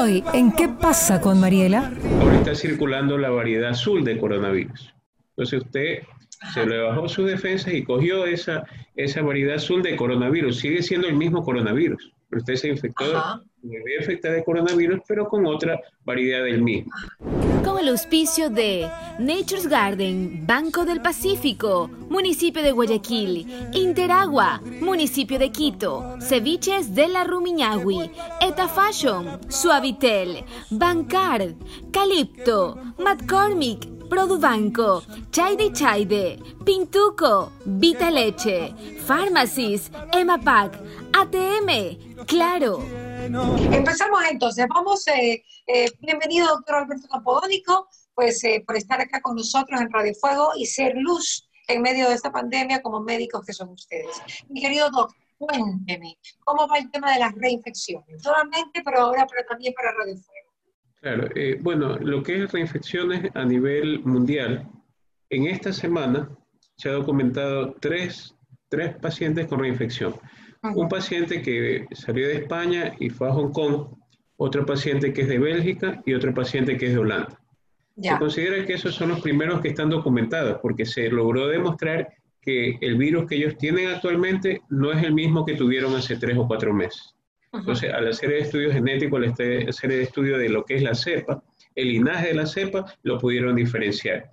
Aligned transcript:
Hoy, 0.00 0.22
¿en 0.32 0.52
qué 0.52 0.68
pasa 0.68 1.20
con 1.20 1.40
Mariela? 1.40 1.90
Ahora 2.20 2.36
está 2.36 2.54
circulando 2.54 3.18
la 3.18 3.30
variedad 3.30 3.70
azul 3.70 4.04
de 4.04 4.16
coronavirus. 4.16 4.94
Entonces 5.30 5.64
usted 5.64 6.02
se 6.54 6.64
le 6.64 6.78
bajó 6.78 7.08
sus 7.08 7.26
defensas 7.26 7.74
y 7.74 7.82
cogió 7.82 8.24
esa, 8.24 8.62
esa 8.94 9.22
variedad 9.22 9.56
azul 9.56 9.82
de 9.82 9.96
coronavirus. 9.96 10.60
Sigue 10.60 10.84
siendo 10.84 11.08
el 11.08 11.16
mismo 11.16 11.42
coronavirus. 11.42 12.12
Pero 12.28 12.40
usted 12.40 12.54
se 12.54 12.68
infectó, 12.68 13.42
debe 13.60 13.96
infectar 13.98 14.34
de 14.34 14.44
coronavirus, 14.44 15.00
pero 15.08 15.26
con 15.26 15.44
otra 15.46 15.80
variedad 16.04 16.44
del 16.44 16.62
mismo. 16.62 16.92
Con 17.68 17.78
el 17.78 17.88
auspicio 17.88 18.48
de 18.48 18.90
Nature's 19.18 19.66
Garden, 19.66 20.46
Banco 20.46 20.86
del 20.86 21.02
Pacífico, 21.02 21.90
Municipio 22.08 22.62
de 22.62 22.72
Guayaquil, 22.72 23.46
Interagua, 23.74 24.62
Municipio 24.80 25.38
de 25.38 25.52
Quito, 25.52 26.16
Ceviches 26.18 26.94
de 26.94 27.08
la 27.08 27.24
Rumiñahui, 27.24 28.10
Eta 28.40 28.68
Fashion, 28.68 29.38
Suavitel, 29.50 30.46
Bancard, 30.70 31.56
Calipto, 31.92 32.78
McCormick, 32.96 33.86
Produbanco, 34.08 35.02
Chaide 35.30 35.70
Chaide, 35.70 36.38
Pintuco, 36.64 37.52
Vita 37.66 38.10
Leche, 38.10 38.74
Pharmacies, 39.06 39.90
Emapac, 40.14 40.80
ATM, 41.12 42.24
Claro. 42.26 43.07
Empezamos 43.28 44.20
entonces. 44.30 44.66
Vamos, 44.72 45.06
eh, 45.08 45.44
eh, 45.66 45.86
bienvenido 46.00 46.46
doctor 46.46 46.76
Alberto 46.76 47.08
Campodónico, 47.08 47.86
pues 48.14 48.42
eh, 48.44 48.64
por 48.66 48.74
estar 48.74 48.98
acá 49.02 49.20
con 49.20 49.36
nosotros 49.36 49.78
en 49.82 49.92
Radio 49.92 50.14
Fuego 50.18 50.52
y 50.56 50.64
ser 50.64 50.94
luz 50.96 51.46
en 51.68 51.82
medio 51.82 52.08
de 52.08 52.14
esta 52.14 52.32
pandemia 52.32 52.80
como 52.80 53.00
médicos 53.00 53.44
que 53.44 53.52
son 53.52 53.68
ustedes. 53.68 54.16
Mi 54.48 54.62
querido 54.62 54.88
doctor, 54.88 55.14
cuénteme, 55.36 56.16
¿cómo 56.42 56.66
va 56.68 56.78
el 56.78 56.90
tema 56.90 57.12
de 57.12 57.18
las 57.18 57.34
reinfecciones? 57.34 58.22
Solamente, 58.22 58.80
pero 58.82 59.00
ahora 59.00 59.26
pero 59.30 59.46
también 59.46 59.74
para 59.74 59.92
Radio 59.92 60.16
Fuego. 60.16 60.48
Claro, 61.02 61.28
eh, 61.34 61.58
bueno, 61.60 61.98
lo 61.98 62.22
que 62.22 62.44
es 62.44 62.50
reinfecciones 62.50 63.30
a 63.34 63.44
nivel 63.44 64.02
mundial, 64.04 64.70
en 65.28 65.48
esta 65.48 65.74
semana 65.74 66.30
se 66.78 66.88
ha 66.88 66.92
documentado 66.92 67.74
tres, 67.74 68.34
tres 68.70 68.96
pacientes 68.96 69.46
con 69.48 69.58
reinfección. 69.58 70.18
Un 70.62 70.88
paciente 70.88 71.40
que 71.42 71.86
salió 71.92 72.26
de 72.26 72.36
España 72.36 72.94
y 72.98 73.10
fue 73.10 73.28
a 73.28 73.32
Hong 73.32 73.52
Kong, 73.52 73.88
otro 74.36 74.66
paciente 74.66 75.12
que 75.12 75.22
es 75.22 75.28
de 75.28 75.38
Bélgica 75.38 76.02
y 76.04 76.14
otro 76.14 76.34
paciente 76.34 76.76
que 76.76 76.86
es 76.86 76.92
de 76.92 76.98
Holanda. 76.98 77.40
Se 78.00 78.16
considera 78.18 78.64
que 78.64 78.74
esos 78.74 78.94
son 78.94 79.08
los 79.08 79.20
primeros 79.20 79.60
que 79.60 79.68
están 79.68 79.90
documentados 79.90 80.58
porque 80.62 80.86
se 80.86 81.08
logró 81.10 81.48
demostrar 81.48 82.08
que 82.40 82.78
el 82.80 82.96
virus 82.96 83.26
que 83.26 83.36
ellos 83.36 83.58
tienen 83.58 83.88
actualmente 83.88 84.62
no 84.68 84.92
es 84.92 85.02
el 85.02 85.12
mismo 85.12 85.44
que 85.44 85.54
tuvieron 85.54 85.94
hace 85.94 86.16
tres 86.16 86.36
o 86.38 86.46
cuatro 86.46 86.72
meses. 86.72 87.14
Entonces, 87.52 87.92
al 87.92 88.06
hacer 88.08 88.32
el 88.32 88.42
estudio 88.42 88.72
genético, 88.72 89.16
al 89.16 89.24
hacer 89.24 89.92
el 89.92 90.00
estudio 90.00 90.38
de 90.38 90.48
lo 90.48 90.64
que 90.64 90.76
es 90.76 90.82
la 90.82 90.94
cepa, 90.94 91.42
el 91.74 91.88
linaje 91.88 92.28
de 92.28 92.34
la 92.34 92.46
cepa, 92.46 92.84
lo 93.02 93.18
pudieron 93.18 93.56
diferenciar. 93.56 94.30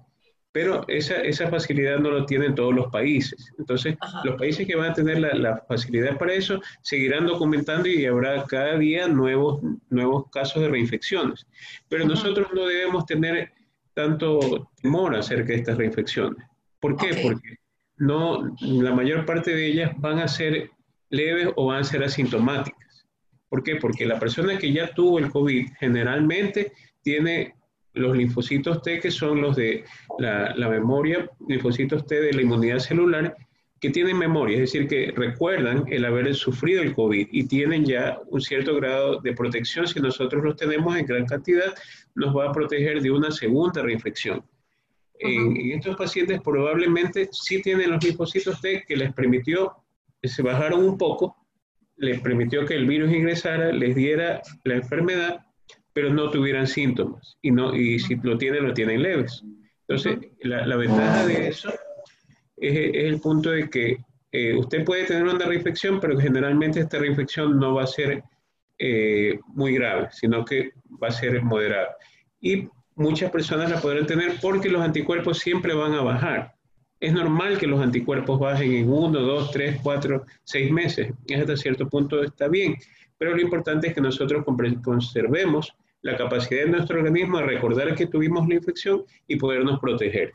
Pero 0.56 0.86
esa, 0.88 1.16
esa 1.16 1.50
facilidad 1.50 2.00
no 2.00 2.12
lo 2.12 2.26
tienen 2.26 2.56
todos 2.56 2.74
los 2.74 2.88
países. 2.88 3.52
Entonces, 3.60 3.98
los 4.24 4.38
países 4.38 4.66
que 4.66 4.78
van 4.78 4.92
a 4.92 4.94
tener 4.94 5.20
la, 5.20 5.34
la, 5.34 5.58
facilidad 5.68 6.18
para 6.18 6.32
eso 6.32 6.62
seguirán 6.82 7.26
documentando 7.28 7.90
y 7.90 8.06
habrá 8.06 8.46
cada 8.46 8.78
día 8.78 9.06
nuevos, 9.10 9.62
nuevos 9.90 10.30
casos 10.32 10.62
de 10.62 10.70
reinfecciones. 10.70 11.46
Pero 11.90 12.06
nosotros 12.06 12.48
no 12.54 12.68
debemos 12.68 13.06
tener 13.06 13.52
tanto 13.94 14.72
temor 14.82 15.14
acerca 15.18 15.48
de 15.48 15.56
estas 15.56 15.78
reinfecciones. 15.78 16.42
¿Por 16.80 16.96
qué? 16.96 17.20
Porque 17.22 17.58
no, 17.98 18.56
la 18.62 18.94
mayor 18.94 19.26
parte 19.26 19.54
de 19.54 19.68
ellas 19.68 19.92
van 19.98 20.20
a 20.20 20.28
ser 20.30 20.72
leves 21.10 21.50
o 21.58 21.66
van 21.66 21.82
a 21.82 21.84
ser 21.84 22.02
asintomáticas. 22.02 23.06
¿Por 23.50 23.62
qué? 23.62 23.76
Porque 23.76 24.06
la 24.06 24.20
persona 24.20 24.58
que 24.58 24.72
ya 24.72 24.94
tuvo 24.94 25.20
el 25.20 25.30
COVID 25.30 25.68
generalmente 25.82 26.72
tiene 27.02 27.55
los 27.96 28.16
linfocitos 28.16 28.82
T, 28.82 29.00
que 29.00 29.12
son 29.12 29.42
los 29.42 29.56
de 29.56 29.84
la, 30.20 30.70
memoria, 30.70 31.30
linfocitos 31.48 32.06
T 32.06 32.22
de 32.22 32.34
la 32.34 32.42
inmunidad 32.42 32.80
celular, 32.80 33.36
que 33.80 33.90
tienen 33.90 34.18
memoria, 34.18 34.56
es 34.56 34.72
decir, 34.72 34.88
que 34.88 35.14
recuerdan 35.16 35.86
el 35.88 36.06
haber 36.06 36.34
sufrido 36.34 36.82
el 36.82 36.94
COVID 36.94 37.28
y 37.32 37.48
tienen 37.48 37.86
ya 37.86 38.20
un 38.28 38.42
cierto 38.42 38.76
grado 38.76 39.20
de 39.22 39.34
protección. 39.34 39.88
Si 39.88 40.00
nosotros 40.00 40.44
los 40.44 40.56
tenemos 40.56 40.96
en 40.96 41.06
gran 41.06 41.26
cantidad, 41.26 41.74
nos 42.16 42.36
va 42.36 42.50
a 42.50 42.52
proteger 42.52 43.02
de 43.02 43.12
una 43.12 43.32
segunda 43.32 43.82
reinfección. 43.82 44.44
en, 45.20 45.58
en, 45.58 45.72
estos 45.72 45.96
pacientes 45.96 46.42
probablemente 46.42 47.30
sí 47.32 47.62
tienen 47.62 47.92
los 47.92 48.04
linfocitos 48.04 48.60
T 48.62 48.84
que 48.88 48.96
les 48.96 49.14
permitió, 49.14 49.74
se 50.24 50.42
bajaron 50.42 50.84
un 50.84 50.98
poco, 50.98 51.36
les 51.98 52.20
permitió 52.22 52.66
que 52.66 52.76
el 52.76 52.86
virus 52.86 53.14
ingresara, 53.14 53.72
les 53.72 53.96
diera 53.96 54.42
la 54.64 54.76
enfermedad, 54.76 55.45
pero 55.96 56.14
no 56.14 56.30
tuvieran 56.30 56.68
síntomas. 56.68 57.38
Y, 57.42 57.52
no, 57.52 57.74
y 57.74 58.00
si 58.00 58.16
lo 58.16 58.38
tienen, 58.38 58.68
lo 58.68 58.74
tienen 58.74 59.02
leves. 59.02 59.42
Entonces, 59.88 60.30
la, 60.42 60.76
ventaja 60.76 61.26
de 61.26 61.48
eso 61.48 61.74
es, 62.58 62.92
el 62.94 63.22
punto 63.22 63.52
de 63.52 63.70
que 63.70 64.00
eh, 64.34 64.54
usted 64.58 64.84
puede 64.84 65.06
tener 65.06 65.24
una 65.24 65.46
reinfección, 65.46 66.02
pero 66.02 66.20
generalmente 66.20 66.82
esta 66.82 67.00
reinfección 67.00 67.58
no 67.58 67.76
va 67.76 67.84
a 67.84 67.88
ser 67.88 68.22
eh, 68.78 69.40
muy 69.48 69.76
grave, 69.76 70.10
sino 70.12 70.44
que 70.44 70.74
va 71.02 71.08
a 71.08 71.12
ser 71.12 71.42
moderada. 71.42 71.96
Y 72.42 72.68
muchas 72.96 73.32
personas 73.32 73.72
la 73.72 73.80
podrán 73.80 74.06
tener 74.06 74.34
porque 74.42 74.68
los 74.68 74.82
anticuerpos 74.82 75.40
siempre 75.40 75.74
van 75.74 75.94
a 75.94 76.02
bajar. 76.02 76.56
Es 77.00 77.14
normal 77.14 77.58
que 77.58 77.68
los 77.68 77.80
anticuerpos 77.80 78.38
bajen 78.38 78.74
en 78.74 78.92
uno, 78.92 79.22
dos, 79.22 79.50
tres, 79.50 79.80
cuatro, 79.82 80.26
seis 80.44 80.70
meses. 80.70 81.14
Y 81.26 81.36
hasta 81.36 81.56
cierto 81.56 81.88
punto 81.88 82.22
está 82.22 82.50
bien. 82.50 82.76
Pero 83.18 83.34
lo 83.34 83.42
importante 83.42 83.88
es 83.88 83.94
que 83.94 84.02
nosotros 84.02 84.44
conservemos 84.84 85.74
la 86.06 86.16
capacidad 86.16 86.66
de 86.66 86.70
nuestro 86.70 87.00
organismo 87.00 87.40
de 87.40 87.46
recordar 87.46 87.96
que 87.96 88.06
tuvimos 88.06 88.48
la 88.48 88.54
infección 88.54 89.04
y 89.28 89.38
podernos 89.38 89.80
proteger. 89.80 90.34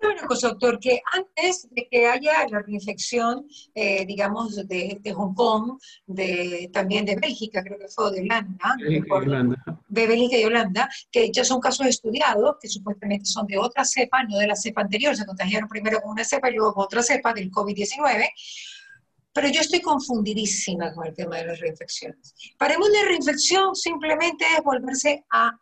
Una 0.00 0.26
cosa, 0.26 0.48
doctor, 0.48 0.80
que 0.80 1.00
antes 1.12 1.68
de 1.70 1.86
que 1.88 2.06
haya 2.06 2.46
la 2.48 2.60
reinfección, 2.60 3.46
eh, 3.74 4.04
digamos, 4.04 4.66
de, 4.66 5.00
Hong 5.14 5.34
Kong, 5.34 5.78
de, 6.06 6.68
también 6.72 7.04
de 7.04 7.14
Bélgica, 7.16 7.62
creo 7.62 7.78
que 7.78 7.88
fue 7.88 8.12
de 8.12 8.22
Holanda, 8.22 8.76
de 9.88 10.06
Bélgica 10.06 10.38
y 10.38 10.44
Holanda, 10.44 10.88
que 11.10 11.30
ya 11.32 11.44
son 11.44 11.60
casos 11.60 11.86
estudiados, 11.86 12.56
que 12.60 12.68
supuestamente 12.68 13.26
son 13.26 13.46
de 13.46 13.58
otra 13.58 13.84
cepa, 13.84 14.24
no 14.24 14.38
de 14.38 14.48
la 14.48 14.56
cepa 14.56 14.82
anterior, 14.82 15.14
se 15.16 15.24
contagiaron 15.24 15.68
primero 15.68 16.00
con 16.00 16.10
una 16.10 16.24
cepa 16.24 16.50
y 16.50 16.54
luego 16.54 16.74
con 16.74 16.84
otra 16.84 17.02
cepa 17.02 17.32
del 17.32 17.50
COVID-19, 17.50 18.28
pero 19.36 19.48
yo 19.48 19.60
estoy 19.60 19.82
confundidísima 19.82 20.94
con 20.94 21.06
el 21.06 21.14
tema 21.14 21.36
de 21.36 21.44
las 21.44 21.60
reinfecciones. 21.60 22.34
Para 22.56 22.78
mí 22.78 22.84
una 22.88 23.06
reinfección 23.06 23.76
simplemente 23.76 24.46
es 24.56 24.64
volverse 24.64 25.26
a 25.30 25.60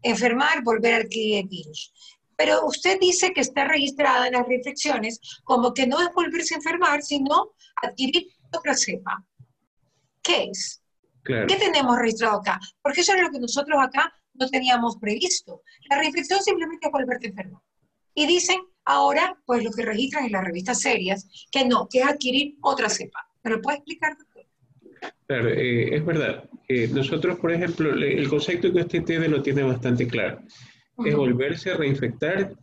enfermar, 0.00 0.62
volver 0.62 0.94
a 0.94 0.96
adquirir 0.98 1.38
el 1.38 1.48
virus. 1.48 1.92
Pero 2.36 2.64
usted 2.66 3.00
dice 3.00 3.32
que 3.32 3.40
está 3.40 3.66
registrada 3.66 4.28
en 4.28 4.34
las 4.34 4.46
reflexiones 4.46 5.18
como 5.42 5.74
que 5.74 5.88
no 5.88 6.00
es 6.00 6.14
volverse 6.14 6.54
a 6.54 6.58
enfermar, 6.58 7.02
sino 7.02 7.50
adquirir 7.82 8.28
otra 8.56 8.76
cepa. 8.76 9.26
¿Qué 10.22 10.44
es? 10.52 10.80
¿Qué 11.24 11.56
tenemos 11.56 11.98
registrado 11.98 12.38
acá? 12.38 12.60
Porque 12.80 13.00
eso 13.00 13.12
es 13.12 13.22
lo 13.22 13.30
que 13.30 13.40
nosotros 13.40 13.76
acá 13.82 14.14
no 14.34 14.48
teníamos 14.48 14.98
previsto. 14.98 15.62
La 15.90 15.98
reflexión 15.98 16.40
simplemente 16.44 16.86
es 16.86 16.92
volverte 16.92 17.26
a 17.26 17.30
enfermar. 17.30 17.62
Y 18.14 18.24
dicen 18.28 18.60
ahora, 18.86 19.36
pues 19.44 19.62
lo 19.62 19.70
que 19.70 19.84
registran 19.84 20.24
en 20.24 20.32
las 20.32 20.44
revistas 20.44 20.80
serias, 20.80 21.28
que 21.50 21.66
no, 21.66 21.88
que 21.90 22.00
es 22.00 22.06
adquirir 22.06 22.56
otra 22.62 22.88
cepa. 22.88 23.28
¿Me 23.44 23.50
lo 23.50 23.60
puede 23.60 23.78
explicar? 23.78 24.16
Claro, 25.26 25.48
eh, 25.50 25.94
es 25.94 26.04
verdad. 26.04 26.48
Eh, 26.68 26.88
nosotros, 26.92 27.38
por 27.38 27.52
ejemplo, 27.52 27.92
el 27.92 28.28
concepto 28.28 28.72
que 28.72 28.80
usted 28.80 29.04
tiene 29.04 29.28
lo 29.28 29.42
tiene 29.42 29.62
bastante 29.62 30.06
claro 30.06 30.40
es 31.04 31.14
volverse 31.14 31.70
a 31.70 31.76
reinfectar 31.76 32.56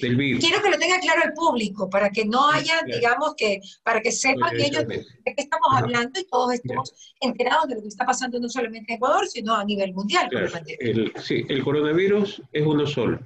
del 0.00 0.16
virus. 0.16 0.44
Quiero 0.44 0.62
que 0.62 0.70
lo 0.70 0.78
tenga 0.78 0.98
claro 1.00 1.22
el 1.24 1.32
público, 1.32 1.88
para 1.88 2.10
que 2.10 2.24
no 2.26 2.50
haya, 2.50 2.82
digamos, 2.84 3.34
que 3.36 3.60
para 3.82 4.00
que 4.00 4.12
sepan 4.12 4.54
ellos 4.56 4.86
de 4.86 5.04
qué 5.24 5.34
estamos 5.36 5.68
hablando 5.72 6.20
y 6.20 6.24
todos 6.24 6.54
estemos 6.54 6.92
enterados 7.20 7.68
de 7.68 7.76
lo 7.76 7.82
que 7.82 7.88
está 7.88 8.04
pasando 8.04 8.38
no 8.38 8.48
solamente 8.48 8.92
en 8.92 8.96
Ecuador, 8.96 9.26
sino 9.26 9.54
a 9.54 9.64
nivel 9.64 9.94
mundial. 9.94 10.28
el, 10.78 11.12
sí, 11.22 11.44
el 11.48 11.64
coronavirus 11.64 12.42
es 12.52 12.66
uno 12.66 12.86
solo, 12.86 13.20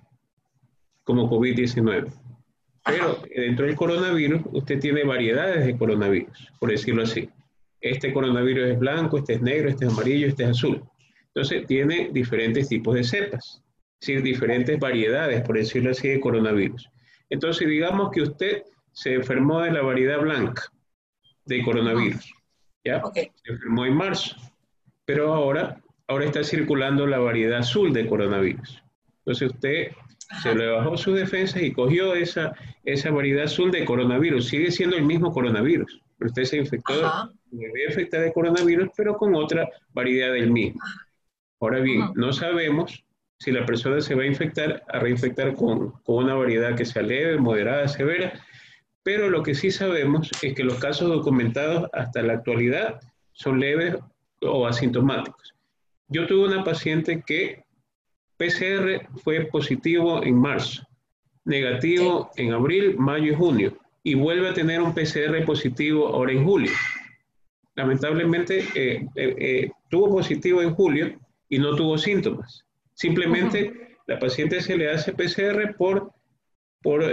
como 1.03 1.29
COVID-19. 1.29 2.13
Pero 2.85 3.23
dentro 3.35 3.67
del 3.67 3.77
coronavirus 3.77 4.43
usted 4.53 4.81
tiene 4.81 5.05
variedades 5.05 5.67
de 5.67 5.77
coronavirus, 5.77 6.53
por 6.59 6.71
decirlo 6.71 7.03
así. 7.03 7.29
Este 7.81 8.13
coronavirus 8.13 8.71
es 8.71 8.79
blanco, 8.79 9.19
este 9.19 9.35
es 9.35 9.43
negro, 9.43 9.69
este 9.69 9.87
es 9.87 9.93
amarillo, 9.93 10.27
este 10.29 10.45
es 10.45 10.51
azul. 10.51 10.83
Entonces 11.29 11.67
tiene 11.67 12.11
diferentes 12.13 12.69
tipos 12.69 12.95
de 12.95 13.05
cepas 13.05 13.63
decir, 14.03 14.23
diferentes 14.23 14.79
variedades, 14.79 15.43
por 15.43 15.57
decirlo 15.57 15.91
así, 15.93 16.09
de 16.09 16.21
coronavirus. 16.21 16.91
Entonces, 17.31 17.69
digamos 17.69 18.11
que 18.11 18.23
usted 18.23 18.65
se 18.93 19.15
enfermó 19.15 19.61
de 19.61 19.71
la 19.71 19.83
variedad 19.83 20.21
blanca 20.21 20.65
de 21.47 21.63
coronavirus, 21.63 22.35
¿ya? 22.85 23.03
Se 23.15 23.31
enfermó 23.47 23.87
en 23.87 23.95
marzo, 23.95 24.37
pero 25.05 25.33
ahora, 25.33 25.81
ahora 26.09 26.27
está 26.27 26.45
circulando 26.45 27.07
la 27.07 27.19
variedad 27.19 27.61
azul 27.61 27.93
de 27.93 28.07
coronavirus. 28.07 28.83
Entonces, 29.19 29.51
usted 29.51 29.93
se 30.43 30.55
le 30.55 30.69
bajó 30.69 30.97
sus 30.97 31.15
defensas 31.15 31.63
y 31.63 31.73
cogió 31.73 32.15
esa, 32.15 32.55
esa 32.85 33.11
variedad 33.11 33.45
azul 33.45 33.71
de 33.71 33.85
coronavirus. 33.85 34.49
Sigue 34.49 34.71
siendo 34.71 34.97
el 34.97 35.05
mismo 35.05 35.33
coronavirus, 35.33 36.01
pero 36.19 36.29
usted 36.29 36.45
se 36.45 36.57
infectó, 36.59 37.31
se 37.51 37.85
infectar 37.89 38.23
de 38.23 38.33
coronavirus, 38.33 38.91
pero 38.97 39.17
con 39.17 39.35
otra 39.35 39.69
variedad 39.93 40.33
del 40.33 40.51
mismo. 40.51 40.81
Ahora 41.61 41.81
bien, 41.81 42.11
no 42.15 42.33
sabemos 42.33 43.05
si 43.39 43.53
la 43.53 43.67
persona 43.67 44.01
se 44.01 44.15
va 44.15 44.23
a 44.23 44.27
infectar, 44.27 44.83
a 44.89 44.99
reinfectar 45.01 45.55
con, 45.55 45.91
con 46.05 46.25
una 46.25 46.35
variedad 46.35 46.77
que 46.77 46.85
sea 46.85 47.03
leve, 47.03 47.39
moderada, 47.39 47.89
severa, 47.89 48.33
pero 49.03 49.31
lo 49.31 49.43
que 49.43 49.55
sí 49.55 49.71
sabemos 49.71 50.31
es 50.43 50.55
que 50.55 50.63
los 50.63 50.77
casos 50.77 51.09
documentados 51.09 51.89
hasta 51.93 52.23
la 52.23 52.35
actualidad 52.35 53.01
son 53.33 53.59
leves 53.59 53.97
o 54.41 54.67
asintomáticos. 54.67 55.55
Yo 56.09 56.27
tuve 56.27 56.47
una 56.47 56.63
paciente 56.63 57.23
que 57.27 57.65
PCR 58.43 59.09
fue 59.23 59.45
positivo 59.45 60.23
en 60.25 60.37
marzo, 60.37 60.83
negativo 61.45 62.31
en 62.37 62.53
abril, 62.53 62.97
mayo 62.99 63.33
y 63.33 63.35
junio, 63.35 63.79
y 64.03 64.15
vuelve 64.15 64.49
a 64.49 64.55
tener 64.55 64.83
un 64.83 64.93
PCR 64.93 65.45
positivo 65.45 66.09
ahora 66.09 66.33
en 66.33 66.45
julio. 66.45 66.73
Lamentablemente 67.77 68.65
eh, 68.75 69.07
eh, 69.15 69.37
eh, 69.39 69.71
tuvo 69.89 70.17
positivo 70.17 70.61
en 70.61 70.75
julio 70.75 71.19
y 71.49 71.59
no 71.59 71.77
tuvo 71.77 71.97
síntomas. 71.97 72.65
Simplemente 72.95 73.97
la 74.09 74.19
paciente 74.19 74.61
se 74.61 74.77
le 74.77 74.91
hace 74.91 75.13
PCR 75.13 75.77
por, 75.77 76.13
por 76.83 77.05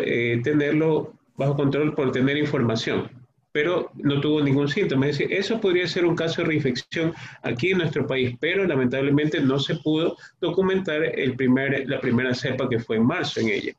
tenerlo 0.44 1.14
bajo 1.36 1.56
control, 1.56 1.94
por 1.94 2.12
tener 2.12 2.38
información 2.38 3.19
pero 3.60 3.92
no 3.96 4.22
tuvo 4.22 4.40
ningún 4.40 4.70
síntoma. 4.70 5.08
Es 5.08 5.18
decir, 5.18 5.36
eso 5.36 5.60
podría 5.60 5.86
ser 5.86 6.06
un 6.06 6.16
caso 6.16 6.42
de 6.42 6.48
reinfección 6.48 7.14
aquí 7.44 7.72
en 7.72 7.80
nuestro 7.80 8.08
país, 8.08 8.38
pero 8.40 8.66
lamentablemente 8.66 9.42
no 9.42 9.60
se 9.60 9.76
pudo 9.76 10.16
documentar 10.40 11.04
el 11.04 11.36
primer, 11.36 11.86
la 11.90 12.00
primera 12.00 12.34
cepa 12.34 12.70
que 12.70 12.80
fue 12.80 12.96
en 12.96 13.06
marzo 13.06 13.42
en 13.42 13.50
ella, 13.50 13.74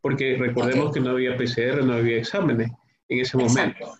porque 0.00 0.36
recordemos 0.36 0.94
que 0.94 1.00
no 1.00 1.10
había 1.10 1.36
PCR, 1.36 1.84
no 1.84 1.94
había 1.94 2.18
exámenes 2.18 2.70
en 3.08 3.18
ese 3.18 3.36
momento. 3.36 3.98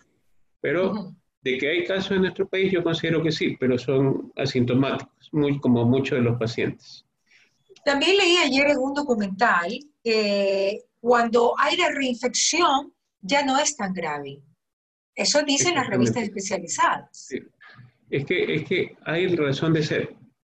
Pero 0.61 1.13
de 1.41 1.57
que 1.57 1.69
hay 1.69 1.83
casos 1.83 2.11
en 2.11 2.21
nuestro 2.21 2.47
país, 2.47 2.71
yo 2.71 2.81
considero 2.81 3.21
que 3.21 3.33
sí, 3.33 3.57
pero 3.59 3.77
son 3.77 4.31
asintomáticos, 4.37 5.33
muy, 5.33 5.59
como 5.59 5.83
muchos 5.83 6.17
de 6.17 6.23
los 6.23 6.39
pacientes. 6.39 7.05
También 7.83 8.15
leí 8.15 8.37
ayer 8.37 8.69
en 8.69 8.77
un 8.77 8.93
documental 8.93 9.77
que 10.01 10.79
cuando 11.01 11.55
hay 11.57 11.75
la 11.75 11.89
reinfección 11.89 12.93
ya 13.19 13.43
no 13.43 13.59
es 13.59 13.75
tan 13.75 13.91
grave 13.91 14.39
eso 15.15 15.41
dicen 15.43 15.75
las 15.75 15.87
revistas 15.87 16.23
especializadas. 16.23 17.29
Es, 18.09 18.25
que, 18.25 18.55
es 18.55 18.63
que 18.65 18.95
hay 19.05 19.27
razón 19.35 19.73
de 19.73 19.83
ser. 19.83 20.13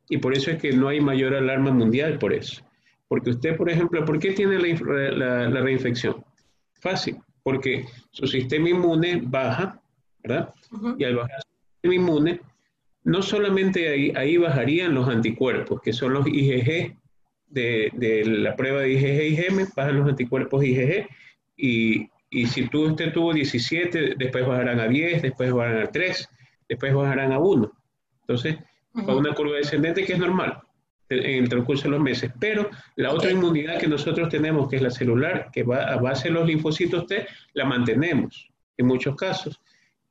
Y 0.10 0.18
por 0.18 0.36
eso 0.36 0.52
es 0.52 0.62
que 0.62 0.72
no 0.72 0.88
hay 0.88 1.02
mayor 1.02 1.36
alarma 1.36 1.72
mundial 1.72 2.20
por 2.20 2.34
eso. 2.34 2.64
Porque 3.08 3.32
usted, 3.32 3.58
por 3.58 3.70
ejemplo, 3.70 4.04
¿por 4.06 4.20
qué 4.20 4.32
tiene 4.32 4.58
la, 4.58 5.48
la, 5.50 5.62
reinfección? 5.62 6.24
Fácil, 6.80 7.18
porque 7.44 7.86
su 8.12 8.28
sistema 8.28 8.70
inmune 8.70 9.22
baja, 9.24 9.82
¿verdad? 10.24 10.54
Y 10.98 11.04
al 11.04 11.16
bajar 11.16 11.42
su 11.42 11.54
sistema 11.74 11.96
inmune, 11.96 12.42
no 13.04 13.22
solamente 13.22 13.90
ahí, 13.90 14.14
ahí 14.16 14.38
bajarían 14.38 14.94
los 14.94 15.08
anticuerpos, 15.08 15.82
que 15.82 15.94
son 15.94 16.14
los 16.14 16.28
IgG 16.28 16.96
de, 17.48 17.92
de 17.94 18.26
la 18.26 18.56
prueba 18.56 18.82
de 18.82 18.94
IgG 18.94 19.22
y 19.22 19.28
IgM, 19.34 19.68
bajan 19.76 19.98
los 19.98 20.10
anticuerpos 20.10 20.64
IgG 20.64 21.08
y 21.56 22.10
y 22.36 22.48
si 22.48 22.68
tú, 22.68 22.88
usted 22.88 23.14
tuvo 23.14 23.34
17, 23.34 24.16
después 24.18 24.46
bajarán 24.46 24.82
a 24.82 24.90
10, 24.90 25.22
después 25.22 25.54
bajarán 25.54 25.84
a 25.84 25.88
3, 25.88 26.30
después 26.68 26.94
bajarán 26.94 27.32
a 27.32 27.40
1. 27.40 27.72
Entonces, 28.24 28.58
va 29.08 29.16
una 29.16 29.34
curva 29.34 29.56
descendente 29.56 30.04
que 30.04 30.14
es 30.14 30.20
normal 30.20 30.60
en 31.08 31.44
el 31.44 31.48
transcurso 31.48 31.84
de 31.84 31.92
los 31.92 32.02
meses. 32.02 32.34
Pero 32.38 32.70
la 32.98 33.14
otra 33.14 33.32
inmunidad 33.32 33.80
que 33.80 33.88
nosotros 33.88 34.28
tenemos, 34.28 34.68
que 34.68 34.76
es 34.76 34.82
la 34.82 34.90
celular, 34.90 35.50
que 35.54 35.64
va 35.64 35.86
a 35.86 35.96
base 35.96 36.28
de 36.28 36.34
los 36.34 36.46
linfocitos 36.46 37.08
T, 37.08 37.26
la 37.54 37.64
mantenemos 37.64 38.50
en 38.76 38.88
muchos 38.88 39.16
casos. 39.16 39.62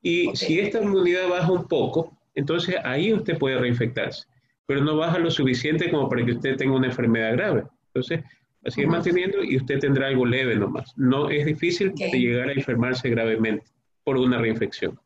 Y 0.00 0.34
si 0.34 0.60
esta 0.60 0.80
inmunidad 0.80 1.28
baja 1.28 1.52
un 1.52 1.68
poco, 1.68 2.16
entonces 2.34 2.76
ahí 2.84 3.12
usted 3.12 3.36
puede 3.36 3.58
reinfectarse, 3.58 4.24
pero 4.64 4.80
no 4.80 4.96
baja 4.96 5.18
lo 5.18 5.30
suficiente 5.30 5.90
como 5.90 6.08
para 6.08 6.24
que 6.24 6.32
usted 6.32 6.56
tenga 6.56 6.74
una 6.74 6.86
enfermedad 6.86 7.32
grave. 7.32 7.64
Entonces, 7.88 8.24
Así 8.64 8.80
es 8.80 8.88
manteniendo 8.88 9.42
y 9.42 9.56
usted 9.56 9.78
tendrá 9.78 10.06
algo 10.06 10.24
leve 10.24 10.56
nomás. 10.56 10.92
No 10.96 11.28
es 11.28 11.44
difícil 11.44 11.94
de 11.94 12.18
llegar 12.18 12.48
a 12.48 12.52
enfermarse 12.52 13.08
gravemente 13.10 13.66
por 14.04 14.16
una 14.16 14.38
reinfección. 14.38 14.98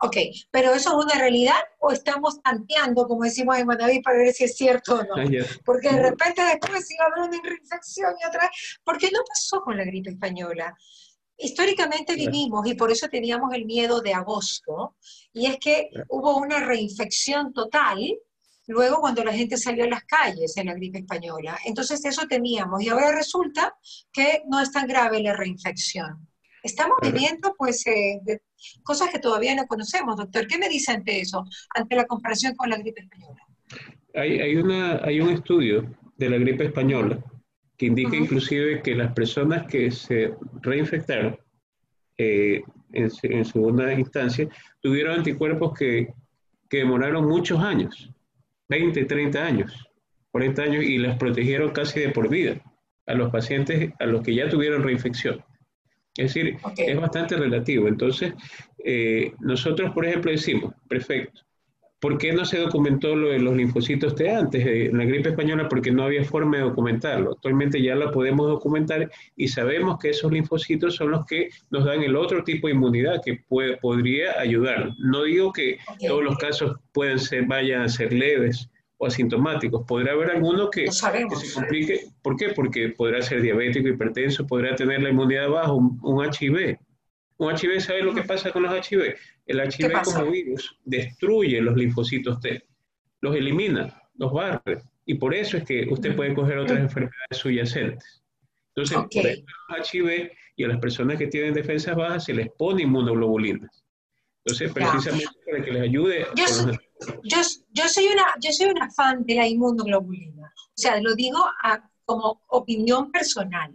Ok, 0.00 0.16
pero 0.50 0.72
eso 0.74 0.90
es 0.90 1.04
una 1.06 1.18
realidad 1.18 1.56
o 1.78 1.90
estamos 1.90 2.40
tanteando, 2.42 3.06
como 3.06 3.24
decimos 3.24 3.56
en 3.56 3.66
Manaví, 3.66 4.02
para 4.02 4.18
ver 4.18 4.32
si 4.32 4.44
es 4.44 4.56
cierto 4.56 4.96
o 4.96 5.02
no. 5.02 5.16
Ah, 5.16 5.46
Porque 5.64 5.88
de 5.88 6.02
repente 6.02 6.42
después 6.42 6.86
sigue 6.86 7.00
hablando 7.02 7.36
de 7.36 7.48
reinfección 7.48 8.14
y 8.20 8.26
otra 8.26 8.42
vez. 8.42 8.50
Porque 8.84 9.08
no 9.10 9.20
pasó 9.26 9.62
con 9.62 9.76
la 9.76 9.84
gripe 9.84 10.10
española. 10.10 10.76
Históricamente 11.38 12.14
vivimos 12.14 12.66
y 12.66 12.74
por 12.74 12.90
eso 12.90 13.08
teníamos 13.08 13.52
el 13.54 13.66
miedo 13.66 14.00
de 14.00 14.14
agosto, 14.14 14.96
y 15.34 15.46
es 15.46 15.58
que 15.58 15.90
hubo 16.08 16.38
una 16.38 16.64
reinfección 16.64 17.52
total 17.52 17.98
luego 18.66 19.00
cuando 19.00 19.24
la 19.24 19.32
gente 19.32 19.56
salió 19.56 19.84
a 19.84 19.88
las 19.88 20.04
calles 20.04 20.56
en 20.56 20.66
la 20.66 20.74
gripe 20.74 20.98
española. 20.98 21.58
Entonces 21.64 22.04
eso 22.04 22.26
teníamos 22.28 22.82
y 22.82 22.88
ahora 22.88 23.12
resulta 23.12 23.74
que 24.12 24.42
no 24.48 24.60
es 24.60 24.72
tan 24.72 24.86
grave 24.86 25.22
la 25.22 25.36
reinfección. 25.36 26.26
Estamos 26.62 26.96
viviendo 27.00 27.54
pues 27.56 27.86
eh, 27.86 28.20
cosas 28.82 29.10
que 29.10 29.20
todavía 29.20 29.54
no 29.54 29.66
conocemos, 29.66 30.16
doctor. 30.16 30.46
¿Qué 30.48 30.58
me 30.58 30.68
dice 30.68 30.92
ante 30.92 31.20
eso, 31.20 31.44
ante 31.74 31.94
la 31.94 32.06
comparación 32.06 32.56
con 32.56 32.70
la 32.70 32.76
gripe 32.76 33.02
española? 33.02 33.40
Hay, 34.14 34.40
hay, 34.40 34.56
una, 34.56 35.04
hay 35.04 35.20
un 35.20 35.30
estudio 35.30 35.94
de 36.16 36.30
la 36.30 36.38
gripe 36.38 36.64
española 36.64 37.22
que 37.76 37.86
indica 37.86 38.16
inclusive 38.16 38.82
que 38.82 38.94
las 38.94 39.12
personas 39.12 39.66
que 39.66 39.90
se 39.90 40.34
reinfectaron 40.62 41.38
eh, 42.18 42.62
en, 42.92 43.10
en, 43.22 43.44
segunda 43.44 43.92
instancia 43.92 44.48
tuvieron 44.80 45.18
anticuerpos 45.18 45.78
que, 45.78 46.14
que 46.70 46.78
demoraron 46.78 47.26
muchos 47.28 47.60
años. 47.60 48.10
20, 48.68 49.04
30 49.04 49.44
años, 49.44 49.88
40 50.32 50.62
años 50.62 50.84
y 50.84 50.98
las 50.98 51.16
protegieron 51.16 51.70
casi 51.70 52.00
de 52.00 52.10
por 52.10 52.28
vida 52.28 52.60
a 53.06 53.14
los 53.14 53.30
pacientes 53.30 53.92
a 53.98 54.06
los 54.06 54.22
que 54.22 54.34
ya 54.34 54.48
tuvieron 54.48 54.82
reinfección. 54.82 55.44
Es 56.16 56.34
decir, 56.34 56.56
es 56.76 56.96
bastante 56.98 57.36
relativo. 57.36 57.88
Entonces, 57.88 58.32
eh, 58.84 59.32
nosotros, 59.40 59.92
por 59.92 60.06
ejemplo, 60.06 60.30
decimos, 60.30 60.74
perfecto, 60.88 61.42
¿por 62.00 62.18
qué 62.18 62.32
no 62.32 62.44
se 62.44 62.58
documentó 62.58 63.16
lo 63.16 63.28
de 63.30 63.38
los 63.38 63.56
linfocitos 63.56 64.14
T 64.14 64.30
antes 64.30 64.64
de 64.64 64.90
la 64.92 65.04
gripe 65.04 65.30
española? 65.30 65.68
Porque 65.68 65.90
no 65.90 66.04
había 66.04 66.24
forma 66.24 66.58
de 66.58 66.64
documentarlo. 66.64 67.32
Actualmente 67.32 67.82
ya 67.82 67.94
lo 67.94 68.10
podemos 68.12 68.48
documentar 68.48 69.10
y 69.36 69.48
sabemos 69.48 69.98
que 69.98 70.10
esos 70.10 70.30
linfocitos 70.30 70.96
son 70.96 71.12
los 71.12 71.24
que 71.26 71.48
nos 71.70 71.84
dan 71.84 72.02
el 72.02 72.16
otro 72.16 72.44
tipo 72.44 72.66
de 72.66 72.74
inmunidad 72.74 73.20
que 73.24 73.40
puede, 73.48 73.76
podría 73.78 74.38
ayudar. 74.38 74.90
No 74.98 75.24
digo 75.24 75.52
que 75.52 75.78
todos 76.06 76.22
los 76.22 76.36
casos 76.38 76.76
pueden 76.92 77.18
ser, 77.18 77.46
vayan 77.46 77.82
a 77.82 77.88
ser 77.88 78.12
leves 78.12 78.68
o 78.98 79.06
asintomáticos. 79.06 79.84
Podrá 79.86 80.12
haber 80.12 80.30
alguno 80.30 80.70
que, 80.70 80.90
se 80.90 81.54
complique. 81.54 82.00
¿Por 82.22 82.36
qué? 82.36 82.50
Porque 82.50 82.90
podrá 82.90 83.22
ser 83.22 83.42
diabético, 83.42 83.88
hipertenso, 83.88 84.46
podrá 84.46 84.74
tener 84.74 85.02
la 85.02 85.10
inmunidad 85.10 85.48
baja, 85.50 85.72
un, 85.72 85.98
un 86.02 86.24
HIV. 86.24 86.78
Un 87.38 87.54
HIV, 87.54 87.80
¿sabe 87.80 88.02
lo 88.02 88.14
que 88.14 88.22
pasa 88.22 88.50
con 88.50 88.62
los 88.62 88.72
HIV? 88.72 89.14
El 89.46 89.60
HIV 89.60 90.02
como 90.04 90.30
virus 90.30 90.78
destruye 90.84 91.60
los 91.60 91.76
linfocitos 91.76 92.40
T, 92.40 92.66
los 93.20 93.36
elimina, 93.36 94.02
los 94.14 94.32
barre, 94.32 94.82
y 95.04 95.14
por 95.14 95.34
eso 95.34 95.56
es 95.56 95.64
que 95.64 95.86
usted 95.90 96.16
puede 96.16 96.34
coger 96.34 96.58
otras 96.58 96.80
enfermedades 96.80 97.36
subyacentes. 97.36 98.22
Entonces, 98.74 98.98
por 99.12 99.26
eso 99.30 99.42
los 99.68 99.94
HIV 99.94 100.30
y 100.56 100.64
a 100.64 100.68
las 100.68 100.78
personas 100.78 101.18
que 101.18 101.26
tienen 101.26 101.54
defensas 101.54 101.94
bajas 101.94 102.24
se 102.24 102.34
les 102.34 102.50
pone 102.52 102.82
inmunoglobulinas. 102.82 103.84
Entonces, 104.44 104.72
precisamente 104.72 105.26
para 105.44 105.64
que 105.64 105.72
les 105.72 105.82
ayude. 105.82 106.26
Yo, 106.36 106.46
soy, 106.46 106.78
yo, 107.72 107.88
soy 107.88 108.06
una, 108.06 108.24
yo 108.40 108.52
soy 108.52 108.66
una 108.66 108.90
fan 108.90 109.24
de 109.24 109.34
la 109.34 109.46
inmunoglobulina. 109.46 110.46
O 110.46 110.72
sea, 110.76 111.00
lo 111.00 111.14
digo 111.14 111.44
como 112.04 112.42
opinión 112.48 113.10
personal. 113.10 113.74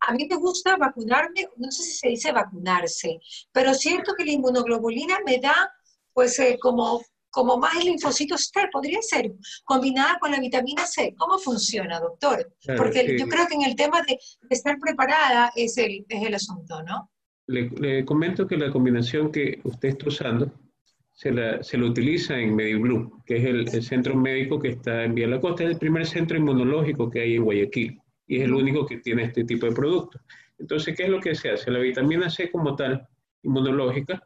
A 0.00 0.12
mí 0.12 0.26
me 0.28 0.36
gusta 0.36 0.76
vacunarme, 0.76 1.48
no 1.56 1.70
sé 1.70 1.82
si 1.82 1.90
se 1.92 2.08
dice 2.08 2.32
vacunarse, 2.32 3.18
pero 3.52 3.74
siento 3.74 4.14
que 4.14 4.24
la 4.24 4.32
inmunoglobulina 4.32 5.18
me 5.26 5.38
da, 5.38 5.72
pues, 6.12 6.38
eh, 6.38 6.56
como, 6.60 7.02
como 7.30 7.58
más 7.58 7.84
linfocitos 7.84 8.50
T, 8.52 8.68
podría 8.72 9.00
ser, 9.02 9.32
combinada 9.64 10.18
con 10.20 10.30
la 10.30 10.40
vitamina 10.40 10.86
C. 10.86 11.14
¿Cómo 11.16 11.38
funciona, 11.38 12.00
doctor? 12.00 12.54
Porque 12.76 13.16
yo 13.18 13.26
creo 13.26 13.46
que 13.46 13.54
en 13.54 13.62
el 13.62 13.76
tema 13.76 14.00
de, 14.02 14.18
estar 14.50 14.78
preparada 14.78 15.52
es 15.56 15.76
el, 15.78 16.04
es 16.08 16.26
el 16.26 16.34
asunto, 16.34 16.82
¿no? 16.82 17.10
Le, 17.46 18.04
comento 18.04 18.46
que 18.46 18.56
la 18.56 18.70
combinación 18.70 19.32
que 19.32 19.60
usted 19.64 19.88
está 19.88 20.08
usando 20.08 20.52
se 21.12 21.32
la, 21.32 21.62
se 21.62 21.76
utiliza 21.78 22.38
en 22.38 22.54
MediBlue, 22.54 23.22
que 23.24 23.38
es 23.38 23.44
el, 23.44 23.68
el, 23.74 23.82
centro 23.82 24.14
médico 24.14 24.60
que 24.60 24.68
está 24.68 25.02
en 25.04 25.14
Vía 25.14 25.26
La 25.26 25.40
Costa, 25.40 25.64
es 25.64 25.70
el 25.70 25.78
primer 25.78 26.06
centro 26.06 26.36
inmunológico 26.36 27.10
que 27.10 27.22
hay 27.22 27.34
en 27.34 27.44
Guayaquil 27.44 28.00
y 28.28 28.36
es 28.36 28.42
el 28.44 28.54
único 28.54 28.86
que 28.86 28.98
tiene 28.98 29.24
este 29.24 29.42
tipo 29.42 29.66
de 29.66 29.72
productos. 29.72 30.20
Entonces, 30.58 30.94
¿qué 30.96 31.04
es 31.04 31.08
lo 31.08 31.20
que 31.20 31.34
se 31.34 31.50
hace? 31.50 31.70
La 31.70 31.78
vitamina 31.78 32.30
C 32.30 32.50
como 32.50 32.76
tal, 32.76 33.08
inmunológica, 33.42 34.22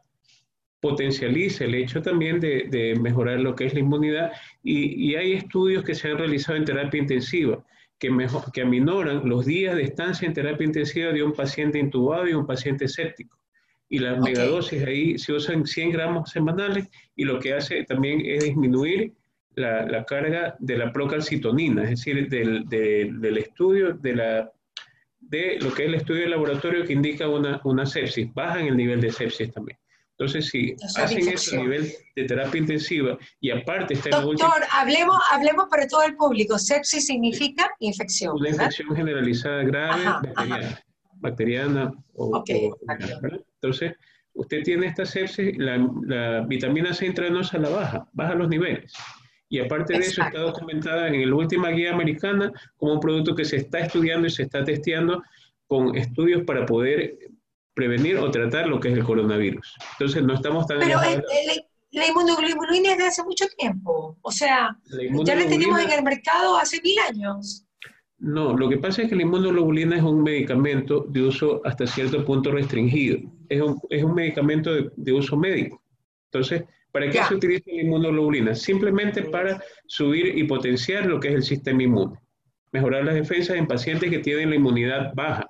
potencializa 0.81 1.65
el 1.65 1.77
hecho 1.77 2.03
también 2.03 2.41
de, 2.41 2.99
mejorar 3.01 3.39
lo 3.39 3.55
que 3.55 3.67
es 3.67 3.75
la 3.75 3.81
inmunidad 3.81 4.33
y, 4.65 5.15
hay 5.15 5.35
estudios 5.35 5.85
que 5.85 5.95
se 5.95 6.11
han 6.11 6.19
realizado 6.19 6.59
en 6.59 6.65
terapia 6.65 7.01
intensiva 7.01 7.65
que, 8.01 8.11
mejor, 8.11 8.51
que 8.51 8.63
aminoran 8.63 9.29
los 9.29 9.47
días 9.47 9.77
de 9.77 9.85
estancia 9.85 10.27
en 10.27 10.35
terapia 10.35 10.67
intensiva 10.67 11.13
de 11.13 11.23
un 11.23 11.33
paciente 11.33 11.79
intubado 11.79 12.27
y 12.27 12.35
un 12.35 12.47
paciente 12.47 12.89
séptico. 12.89 13.39
Y 13.89 14.01
las 14.01 14.19
megadosis 14.19 14.83
ahí 14.83 15.19
se 15.19 15.33
usan 15.33 15.67
100 15.67 15.93
gramos 15.93 16.31
semanales 16.31 16.89
y 17.15 17.25
lo 17.25 17.39
que 17.39 17.53
hace 17.53 17.85
también 17.85 18.21
es 18.25 18.43
disminuir 18.43 19.13
la, 19.55 20.05
carga 20.05 20.57
de 20.59 20.77
la 20.77 20.93
procalcitonina, 20.93 21.85
es 21.85 21.91
decir, 21.91 22.29
del, 22.29 22.69
del, 22.69 23.39
estudio 23.39 23.95
de, 23.95 24.15
la, 24.15 24.53
de 25.21 25.59
lo 25.61 25.73
que 25.73 25.83
es 25.83 25.89
el 25.89 25.95
estudio 25.95 26.23
de 26.23 26.29
laboratorio 26.29 26.85
que 26.85 26.93
indica 26.93 27.29
una, 27.29 27.61
una 27.65 27.87
sepsis, 27.87 28.33
bajan 28.33 28.67
el 28.67 28.77
nivel 28.77 29.01
de 29.01 29.13
sepsis 29.13 29.53
también. 29.53 29.79
Entonces, 30.19 30.51
si 30.51 30.77
hacen 30.97 31.29
ese 31.29 31.57
nivel 31.57 31.91
de 32.15 32.25
terapia 32.25 32.61
intensiva 32.61 33.19
y 33.41 33.51
aparte 33.51 33.95
está 33.95 34.19
en 34.19 34.23
Doctor, 34.23 34.63
hablemos, 34.71 35.17
hablemos 35.33 35.67
para 35.69 35.89
todo 35.89 36.05
el 36.05 36.15
público. 36.15 36.59
Sepsis 36.59 37.07
significa 37.07 37.69
infección. 37.81 38.37
Una 38.37 38.51
infección 38.51 38.95
generalizada 38.95 39.65
grave, 39.65 40.05
bacteriana, 40.05 40.85
bacteriana 41.15 41.93
o, 42.15 42.45
Entonces, 43.55 43.95
usted 44.35 44.63
tiene 44.63 44.87
esta 44.87 45.05
sepsis, 45.05 45.57
la, 45.59 46.45
vitamina 46.47 46.93
C 46.95 47.07
intravenosa 47.07 47.59
la 47.59 47.71
baja, 47.71 48.09
baja 48.13 48.35
los 48.35 48.49
niveles. 48.49 48.93
Y 49.53 49.61
aparte 49.61 49.93
de 49.93 49.99
eso, 49.99 50.23
está 50.23 50.41
documentada 50.41 51.09
en 51.09 51.29
la 51.29 51.37
última 51.37 51.69
guía 51.69 51.93
americana 51.93 52.51
como 52.79 52.95
un 52.95 53.01
producto 53.01 53.35
que 53.35 53.45
se 53.45 53.59
está 53.59 53.81
estudiando 53.81 54.27
y 54.27 54.31
se 54.31 54.45
está 54.45 54.65
testeando 54.65 55.23
con 55.67 55.95
estudios 55.95 56.43
para 56.45 56.65
poder 56.65 57.19
prevenir 57.75 58.17
o 58.17 58.31
tratar 58.31 58.67
lo 58.67 58.81
que 58.81 58.89
es 58.89 58.95
el 58.95 59.05
coronavirus. 59.05 59.77
Entonces, 59.93 60.23
no 60.23 60.33
estamos 60.33 60.67
tan... 60.67 60.79
Pero 60.79 60.99
la 61.91 62.09
inmunoglobulina 62.09 62.93
es 62.93 62.99
de 62.99 63.05
hace 63.05 63.23
mucho 63.25 63.45
tiempo. 63.59 64.17
O 64.23 64.33
sea, 64.33 64.75
ya 65.23 65.35
la 65.35 65.47
tenemos 65.47 65.79
en 65.81 65.91
el 65.91 66.03
mercado 66.03 66.57
hace 66.57 66.81
mil 66.81 66.99
años. 67.07 67.67
No, 68.17 68.57
lo 68.57 68.71
que 68.71 68.79
pasa 68.79 69.03
es 69.03 69.11
que 69.11 69.17
la 69.17 69.23
inmunoglobulina 69.25 69.97
es 69.97 70.03
un 70.03 70.23
medicamento 70.23 71.05
de 71.11 71.25
uso 71.25 71.61
hasta 71.67 71.87
cierto 71.87 72.25
punto 72.25 72.53
restringido. 72.53 73.19
Es 73.51 73.61
un, 73.61 73.79
es 73.91 74.03
un 74.03 74.15
medicamento 74.15 74.71
de, 74.73 75.13
uso 75.13 75.37
médico. 75.37 75.83
Entonces, 76.31 76.65
¿para 76.93 77.11
qué 77.11 77.23
se 77.25 77.35
utiliza 77.35 77.65
la 77.67 77.83
inmunoglobulina? 77.83 78.55
Simplemente 78.55 79.23
para 79.23 79.61
subir 79.87 80.39
y 80.39 80.45
potenciar 80.45 81.07
lo 81.07 81.19
que 81.19 81.29
es 81.29 81.35
el 81.35 81.43
sistema 81.43 81.83
inmune. 81.83 82.19
Mejorar 82.71 83.05
las 83.05 83.15
defensas 83.15 83.57
en 83.57 83.67
pacientes 83.67 84.11
que 84.11 84.19
tienen 84.19 84.51
la 84.51 84.57
inmunidad 84.57 85.13
baja. 85.15 85.47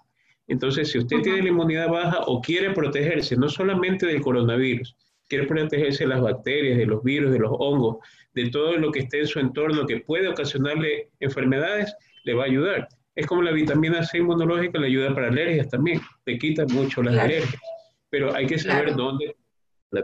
Entonces, 0.48 0.90
si 0.90 0.98
usted 0.98 1.20
tiene 1.20 1.42
la 1.42 1.48
inmunidad 1.48 1.88
baja 1.88 2.20
o 2.26 2.40
quiere 2.40 2.70
protegerse 2.70 3.36
no 3.36 3.48
solamente 3.48 4.06
del 4.06 4.20
coronavirus, 4.20 4.96
quiere 5.28 5.46
protegerse 5.46 6.04
de 6.04 6.08
las 6.08 6.20
bacterias, 6.20 6.78
de 6.78 6.86
los 6.86 7.02
virus, 7.02 7.32
de 7.32 7.38
los 7.38 7.52
hongos, 7.58 7.98
de 8.34 8.50
todo 8.50 8.76
lo 8.76 8.90
que 8.90 9.00
esté 9.00 9.20
en 9.20 9.26
su 9.26 9.38
entorno 9.40 9.86
que 9.86 10.00
puede 10.00 10.28
ocasionarle 10.28 11.10
enfermedades, 11.20 11.94
le 12.24 12.34
va 12.34 12.44
a 12.44 12.46
ayudar. 12.46 12.88
Es 13.14 13.26
como 13.26 13.42
la 13.42 13.52
vitamina 13.52 14.02
C 14.02 14.18
inmunológica 14.18 14.78
le 14.78 14.86
ayuda 14.86 15.14
para 15.14 15.28
alergias 15.28 15.68
también, 15.68 16.00
le 16.26 16.38
quita 16.38 16.64
mucho 16.66 17.02
las 17.02 17.16
alergias, 17.18 17.60
pero 18.10 18.34
hay 18.34 18.46
que 18.46 18.58
saber 18.58 18.94
dónde 18.94 19.34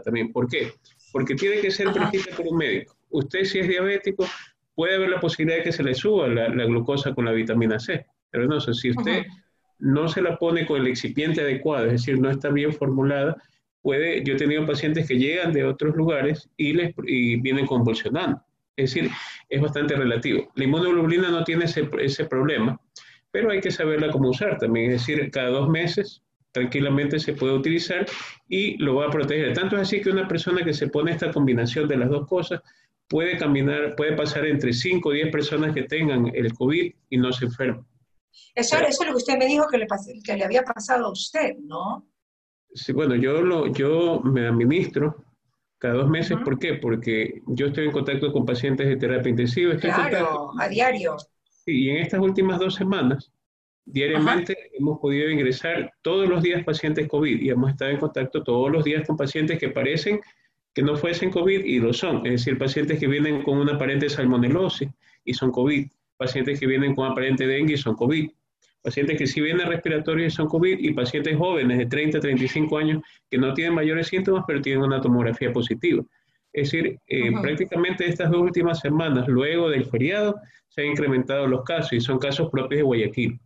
también. 0.03 0.31
¿Por 0.31 0.47
qué? 0.47 0.71
Porque 1.11 1.35
tiene 1.35 1.59
que 1.61 1.71
ser 1.71 1.91
prescrita 1.91 2.35
por 2.35 2.47
un 2.47 2.57
médico. 2.57 2.95
Usted 3.09 3.43
si 3.45 3.59
es 3.59 3.67
diabético, 3.67 4.27
puede 4.75 4.95
haber 4.95 5.09
la 5.09 5.19
posibilidad 5.19 5.57
de 5.57 5.63
que 5.63 5.71
se 5.71 5.83
le 5.83 5.93
suba 5.93 6.27
la, 6.27 6.65
glucosa 6.65 7.13
con 7.13 7.25
la 7.25 7.31
vitamina 7.31 7.79
C, 7.79 8.05
pero 8.29 8.45
no 8.45 8.59
sé, 8.59 8.73
si 8.73 8.91
usted 8.91 9.25
no 9.79 10.07
se 10.07 10.21
la 10.21 10.37
pone 10.37 10.65
con 10.65 10.81
el 10.81 10.87
excipiente 10.87 11.41
adecuado, 11.41 11.87
es 11.87 11.93
decir, 11.93 12.19
no 12.19 12.29
está 12.29 12.49
bien 12.49 12.73
formulada, 12.73 13.35
puede, 13.81 14.23
yo 14.23 14.35
he 14.35 14.37
tenido 14.37 14.65
pacientes 14.65 15.07
que 15.07 15.17
llegan 15.17 15.53
de 15.53 15.63
otros 15.63 15.95
lugares 15.95 16.49
y, 16.57 16.73
les, 16.73 16.93
y 17.05 17.37
vienen 17.41 17.65
convulsionando. 17.65 18.41
Es 18.75 18.93
decir, 18.93 19.11
es 19.49 19.61
bastante 19.61 19.95
relativo. 19.95 20.49
La 20.55 20.63
inmunoglobulina 20.63 21.29
no 21.29 21.43
tiene 21.43 21.65
ese, 21.65 21.89
ese 21.99 22.25
problema, 22.25 22.79
pero 23.31 23.51
hay 23.51 23.59
que 23.59 23.71
saberla 23.71 24.11
cómo 24.11 24.29
usar 24.29 24.57
también. 24.57 24.91
Es 24.91 25.05
decir, 25.05 25.29
cada 25.31 25.49
dos 25.49 25.69
meses 25.69 26.21
tranquilamente 26.51 27.19
se 27.19 27.33
puede 27.33 27.53
utilizar 27.53 28.05
y 28.47 28.77
lo 28.77 28.95
va 28.95 29.07
a 29.07 29.11
proteger. 29.11 29.53
Tanto 29.53 29.75
es 29.75 29.83
así 29.83 30.01
que 30.01 30.09
una 30.09 30.27
persona 30.27 30.63
que 30.63 30.73
se 30.73 30.87
pone 30.87 31.11
esta 31.11 31.31
combinación 31.31 31.87
de 31.87 31.97
las 31.97 32.09
dos 32.09 32.27
cosas 32.27 32.61
puede 33.07 33.37
caminar, 33.37 33.95
puede 33.95 34.15
pasar 34.15 34.45
entre 34.45 34.73
5 34.73 35.09
o 35.09 35.11
10 35.11 35.31
personas 35.31 35.73
que 35.73 35.83
tengan 35.83 36.31
el 36.33 36.53
COVID 36.53 36.93
y 37.09 37.17
no 37.17 37.31
se 37.31 37.45
enferman. 37.45 37.85
Eso, 38.53 38.77
eso 38.77 39.03
es 39.03 39.07
lo 39.07 39.13
que 39.13 39.17
usted 39.17 39.37
me 39.37 39.47
dijo 39.47 39.67
que 39.67 39.77
le, 39.77 39.87
que 40.23 40.37
le 40.37 40.45
había 40.45 40.63
pasado 40.63 41.07
a 41.07 41.11
usted, 41.11 41.57
¿no? 41.63 42.07
Sí, 42.73 42.93
bueno, 42.93 43.15
yo, 43.15 43.41
lo, 43.41 43.67
yo 43.73 44.21
me 44.21 44.47
administro 44.47 45.23
cada 45.79 45.95
dos 45.95 46.09
meses, 46.09 46.37
¿por 46.43 46.59
qué? 46.59 46.75
Porque 46.75 47.41
yo 47.47 47.67
estoy 47.67 47.85
en 47.85 47.91
contacto 47.91 48.31
con 48.31 48.45
pacientes 48.45 48.87
de 48.87 48.97
terapia 48.97 49.29
intensiva. 49.29 49.73
Estoy 49.73 49.91
claro, 49.91 50.51
a 50.59 50.67
diario. 50.67 51.15
y 51.65 51.89
en 51.89 51.97
estas 51.97 52.19
últimas 52.19 52.59
dos 52.59 52.75
semanas, 52.75 53.31
diariamente 53.85 54.55
hemos 54.77 54.99
podido 54.99 55.29
ingresar 55.29 55.91
todos 56.01 56.27
los 56.29 56.43
días 56.43 56.63
pacientes 56.63 57.07
COVID 57.07 57.41
y 57.41 57.49
hemos 57.49 57.71
estado 57.71 57.91
en 57.91 57.97
contacto 57.97 58.43
todos 58.43 58.71
los 58.71 58.83
días 58.83 59.05
con 59.07 59.17
pacientes 59.17 59.57
que 59.59 59.69
parecen 59.69 60.19
que 60.73 60.83
no 60.83 60.95
fuesen 60.95 61.31
COVID 61.31 61.65
y 61.65 61.79
lo 61.79 61.93
son. 61.93 62.25
Es 62.25 62.33
decir, 62.33 62.57
pacientes 62.57 62.99
que 62.99 63.07
vienen 63.07 63.41
con 63.41 63.57
una 63.57 63.73
aparente 63.73 64.09
salmonelosis 64.09 64.89
y 65.25 65.33
son 65.33 65.51
COVID. 65.51 65.87
Pacientes 66.15 66.59
que 66.59 66.67
vienen 66.67 66.93
con 66.95 67.11
aparente 67.11 67.47
dengue 67.47 67.73
y 67.73 67.77
son 67.77 67.95
COVID 67.95 68.29
pacientes 68.81 69.17
que 69.17 69.27
sí 69.27 69.41
vienen 69.41 69.67
respiratorios 69.67 70.33
y 70.33 70.35
son 70.35 70.47
COVID 70.47 70.79
y 70.79 70.93
pacientes 70.93 71.37
jóvenes 71.37 71.77
de 71.77 71.85
30 71.85 72.17
a 72.17 72.21
35 72.21 72.77
años 72.77 73.03
que 73.29 73.37
no 73.37 73.53
tienen 73.53 73.73
mayores 73.73 74.07
síntomas 74.07 74.43
pero 74.47 74.61
tienen 74.61 74.83
una 74.83 75.01
tomografía 75.01 75.51
positiva. 75.51 76.03
Es 76.51 76.71
decir, 76.71 76.97
eh, 77.07 77.31
prácticamente 77.41 78.07
estas 78.07 78.31
dos 78.31 78.41
últimas 78.41 78.79
semanas, 78.79 79.27
luego 79.27 79.69
del 79.69 79.85
feriado, 79.85 80.35
se 80.67 80.81
han 80.81 80.87
incrementado 80.87 81.45
los 81.45 81.63
casos 81.63 81.93
y 81.93 82.01
son 82.01 82.17
casos 82.17 82.49
propios 82.49 82.79
de 82.79 82.83
Guayaquil. 82.83 83.39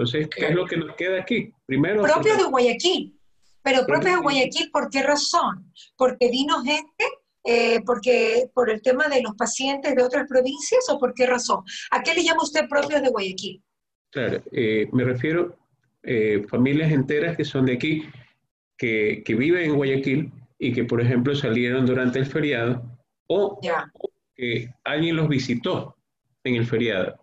Entonces, 0.00 0.28
¿qué 0.34 0.46
es 0.46 0.54
lo 0.54 0.66
que 0.66 0.78
nos 0.78 0.94
queda 0.96 1.20
aquí? 1.20 1.52
Primero... 1.66 2.02
Propios 2.02 2.38
de 2.38 2.44
Guayaquil. 2.44 3.18
Pero 3.62 3.84
propios 3.84 4.14
de 4.14 4.20
Guayaquil, 4.22 4.70
¿por 4.70 4.88
qué 4.88 5.02
razón? 5.02 5.70
Porque 5.96 6.30
vino 6.30 6.62
gente 6.62 7.04
eh, 7.44 7.80
porque 7.86 8.50
por 8.54 8.70
el 8.70 8.82
tema 8.82 9.08
de 9.08 9.22
los 9.22 9.34
pacientes 9.34 9.94
de 9.94 10.02
otras 10.02 10.28
provincias 10.28 10.88
o 10.90 10.98
por 10.98 11.14
qué 11.14 11.26
razón? 11.26 11.64
¿A 11.90 12.02
qué 12.02 12.14
le 12.14 12.22
llama 12.22 12.42
usted 12.42 12.68
propios 12.68 13.02
de 13.02 13.08
Guayaquil? 13.08 13.62
Claro, 14.10 14.42
eh, 14.52 14.88
me 14.92 15.04
refiero 15.04 15.56
a 15.56 15.98
eh, 16.02 16.44
familias 16.48 16.92
enteras 16.92 17.36
que 17.36 17.44
son 17.44 17.66
de 17.66 17.74
aquí, 17.74 18.04
que, 18.76 19.22
que, 19.24 19.34
viven 19.34 19.64
en 19.64 19.76
Guayaquil 19.76 20.32
y 20.58 20.72
que, 20.72 20.84
por 20.84 21.00
ejemplo, 21.00 21.34
salieron 21.34 21.86
durante 21.86 22.18
el 22.18 22.26
feriado 22.26 22.82
o, 23.26 23.58
que 24.34 24.72
alguien 24.84 25.16
los 25.16 25.28
visitó 25.28 25.96
en 26.44 26.56
el 26.56 26.66
feriado. 26.66 27.19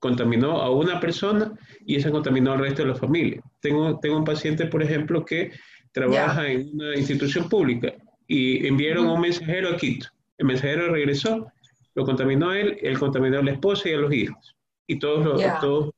Contaminó 0.00 0.60
a 0.60 0.70
una 0.70 0.98
persona 0.98 1.52
y 1.86 1.96
esa 1.96 2.10
contaminó 2.10 2.52
al 2.52 2.58
resto 2.58 2.82
de 2.82 2.88
la 2.88 2.94
familia. 2.96 3.42
Tengo, 3.60 4.00
tengo 4.00 4.16
un 4.16 4.24
paciente, 4.24 4.66
por 4.66 4.82
ejemplo, 4.82 5.24
que 5.24 5.52
trabaja 5.92 6.50
en 6.50 6.70
una 6.74 6.96
institución 6.96 7.48
pública 7.48 7.94
y 8.26 8.66
enviaron 8.66 9.06
a 9.06 9.12
un 9.12 9.20
mensajero 9.20 9.68
a 9.68 9.76
Quito. 9.76 10.08
El 10.38 10.46
mensajero 10.46 10.90
regresó, 10.90 11.52
lo 11.94 12.04
contaminó 12.04 12.52
él, 12.52 12.78
él 12.80 12.98
contaminó 12.98 13.38
a 13.38 13.42
la 13.42 13.52
esposa 13.52 13.88
y 13.88 13.92
a 13.92 13.98
los 13.98 14.12
hijos. 14.12 14.56
Y 14.86 14.98
todos, 14.98 15.24
los, 15.24 15.60
todos 15.60 15.90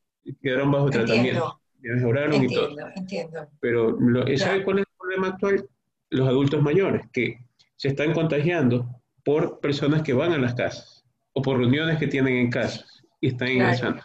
quedaron 0.42 0.72
bajo 0.72 0.90
tratamiento. 0.90 1.60
Mejoraron 1.80 2.42
y 2.42 2.52
todo. 2.52 2.76
Entiendo. 2.96 3.46
Pero 3.60 3.96
¿sabe 4.36 4.64
cuál 4.64 4.80
es 4.80 4.84
el 4.84 4.96
problema 4.98 5.28
actual? 5.28 5.68
Los 6.10 6.28
adultos 6.28 6.60
mayores, 6.60 7.06
que 7.12 7.38
se 7.76 7.88
están 7.88 8.12
contagiando 8.12 8.86
por 9.24 9.60
personas 9.60 10.02
que 10.02 10.12
van 10.12 10.32
a 10.32 10.38
las 10.38 10.54
casas 10.54 11.04
o 11.32 11.42
por 11.42 11.58
reuniones 11.58 11.98
que 11.98 12.08
tienen 12.08 12.36
en 12.36 12.50
casas 12.50 13.01
y 13.22 13.28
están 13.28 13.48
ingresando. 13.48 14.02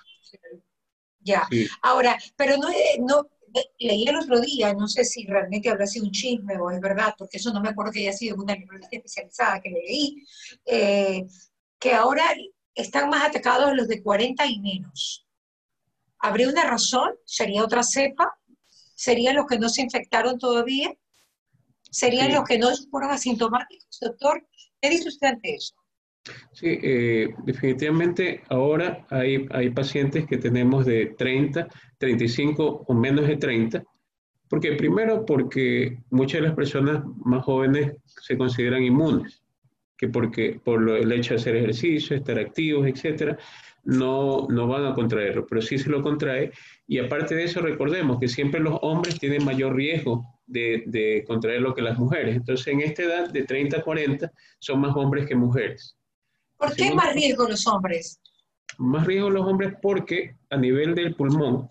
Ya. 1.20 1.46
Ahora, 1.82 2.18
pero 2.38 2.56
no, 2.56 2.70
no, 3.00 3.28
leí 3.80 4.08
el 4.08 4.16
otro 4.16 4.40
día, 4.40 4.74
no 4.74 4.88
sé 4.88 5.04
si 5.04 5.26
realmente 5.26 5.70
habrá 5.70 5.86
sido 5.88 6.06
un 6.06 6.12
chisme 6.12 6.56
o 6.58 6.72
es 6.72 6.80
verdad, 6.80 7.16
porque 7.18 7.38
eso 7.38 7.52
no 7.52 7.60
me 7.60 7.70
acuerdo 7.70 7.92
que 7.92 8.02
haya 8.02 8.14
sido 8.14 8.38
una 8.38 8.56
librería 8.56 8.88
especializada 8.92 9.60
que 9.60 9.72
leí, 9.72 10.24
eh, 10.66 11.26
que 11.80 11.94
ahora 11.94 12.24
están 12.76 13.10
más 13.10 13.26
atacados 13.26 13.76
los 13.76 13.88
de 13.88 14.02
40 14.02 14.46
y 14.46 14.60
menos. 14.60 15.28
¿Habría 16.20 16.50
una 16.50 16.64
razón? 16.64 17.12
¿Sería 17.26 17.64
otra 17.64 17.84
cepa? 17.84 18.40
¿Serían 18.96 19.36
los 19.36 19.48
que 19.48 19.60
no 19.60 19.70
se 19.70 19.82
infectaron 19.82 20.38
todavía? 20.38 20.96
¿Serían 21.90 22.34
los 22.34 22.44
que 22.44 22.60
no 22.60 22.70
fueron 22.92 23.12
asintomáticos, 23.12 24.00
doctor? 24.00 24.48
¿Qué 24.80 24.90
dice 24.90 25.10
usted 25.10 25.28
ante 25.28 25.56
eso? 25.56 25.76
Sí, 26.52 26.80
eh, 26.82 27.34
definitivamente 27.46 28.42
ahora 28.50 29.06
hay, 29.10 29.46
hay 29.52 29.70
pacientes 29.70 30.26
que 30.26 30.38
tenemos 30.38 30.86
de 30.86 31.16
30, 31.18 31.68
35 31.98 32.86
o 32.88 32.94
menos 32.94 33.28
de 33.28 33.38
30, 33.38 33.84
porque 34.50 34.74
primero 34.74 35.26
porque 35.26 35.98
muchas 36.10 36.42
de 36.42 36.48
las 36.48 36.56
personas 36.56 37.04
más 37.24 37.44
jóvenes 37.44 37.94
se 38.06 38.38
consideran 38.38 38.84
inmunes, 38.84 39.44
que 39.98 40.08
porque 40.08 40.60
por 40.64 40.90
el 40.90 41.12
hecho 41.12 41.34
de 41.34 41.40
hacer 41.40 41.56
ejercicio, 41.56 42.16
estar 42.16 42.40
activos, 42.40 42.88
etcétera, 42.88 43.38
no, 43.84 44.48
no 44.50 44.68
van 44.68 44.86
a 44.86 44.94
contraerlo, 44.94 45.48
pero 45.48 45.62
sí 45.62 45.78
se 45.78 45.90
lo 45.90 46.02
contrae. 46.02 46.52
Y 46.88 47.00
aparte 47.00 47.36
de 47.36 47.46
eso, 47.46 47.62
recordemos 47.62 48.20
que 48.20 48.28
siempre 48.28 48.60
los 48.60 48.78
hombres 48.82 49.18
tienen 49.18 49.46
mayor 49.46 49.76
riesgo 49.76 50.26
de, 50.46 50.84
de 50.88 51.24
contraerlo 51.26 51.74
que 51.74 51.82
las 51.82 51.98
mujeres. 51.98 52.36
Entonces, 52.36 52.68
en 52.68 52.82
esta 52.82 53.04
edad 53.04 53.30
de 53.30 53.44
30 53.44 53.78
a 53.78 53.82
40, 53.82 54.32
son 54.60 54.82
más 54.82 54.96
hombres 54.96 55.26
que 55.26 55.36
mujeres. 55.36 55.97
¿Por 56.58 56.76
qué 56.76 56.94
más 56.94 57.14
riesgo 57.14 57.48
los 57.48 57.66
hombres? 57.68 58.20
Más 58.78 59.06
riesgo 59.06 59.30
los 59.30 59.46
hombres 59.46 59.74
porque 59.82 60.36
a 60.50 60.58
nivel 60.58 60.96
del 60.96 61.16
pulmón, 61.16 61.70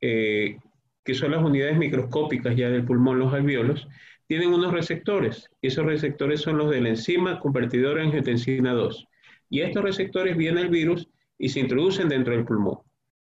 eh, 0.00 0.58
que 1.04 1.14
son 1.14 1.32
las 1.32 1.42
unidades 1.42 1.76
microscópicas 1.76 2.56
ya 2.56 2.68
del 2.70 2.84
pulmón, 2.84 3.18
los 3.18 3.32
alveolos, 3.32 3.88
tienen 4.26 4.52
unos 4.52 4.72
receptores, 4.72 5.50
y 5.60 5.66
esos 5.66 5.84
receptores 5.84 6.40
son 6.40 6.56
los 6.56 6.70
de 6.70 6.80
la 6.80 6.90
enzima 6.90 7.40
convertidora 7.40 8.00
en 8.00 8.08
angiotensina 8.08 8.72
2. 8.72 9.06
y 9.52 9.62
estos 9.62 9.82
receptores 9.82 10.36
viene 10.36 10.60
el 10.60 10.68
virus 10.68 11.08
y 11.36 11.48
se 11.48 11.58
introducen 11.58 12.08
dentro 12.08 12.32
del 12.32 12.44
pulmón. 12.44 12.78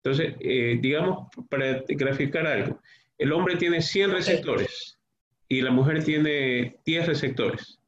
Entonces, 0.02 0.34
eh, 0.40 0.78
digamos, 0.80 1.28
para 1.48 1.84
graficar 1.86 2.46
algo, 2.48 2.80
el 3.18 3.32
hombre 3.32 3.54
tiene 3.54 3.80
100 3.80 4.10
receptores 4.10 4.98
y 5.48 5.60
la 5.60 5.70
mujer 5.70 6.02
tiene 6.02 6.80
10 6.84 7.06
receptores. 7.06 7.78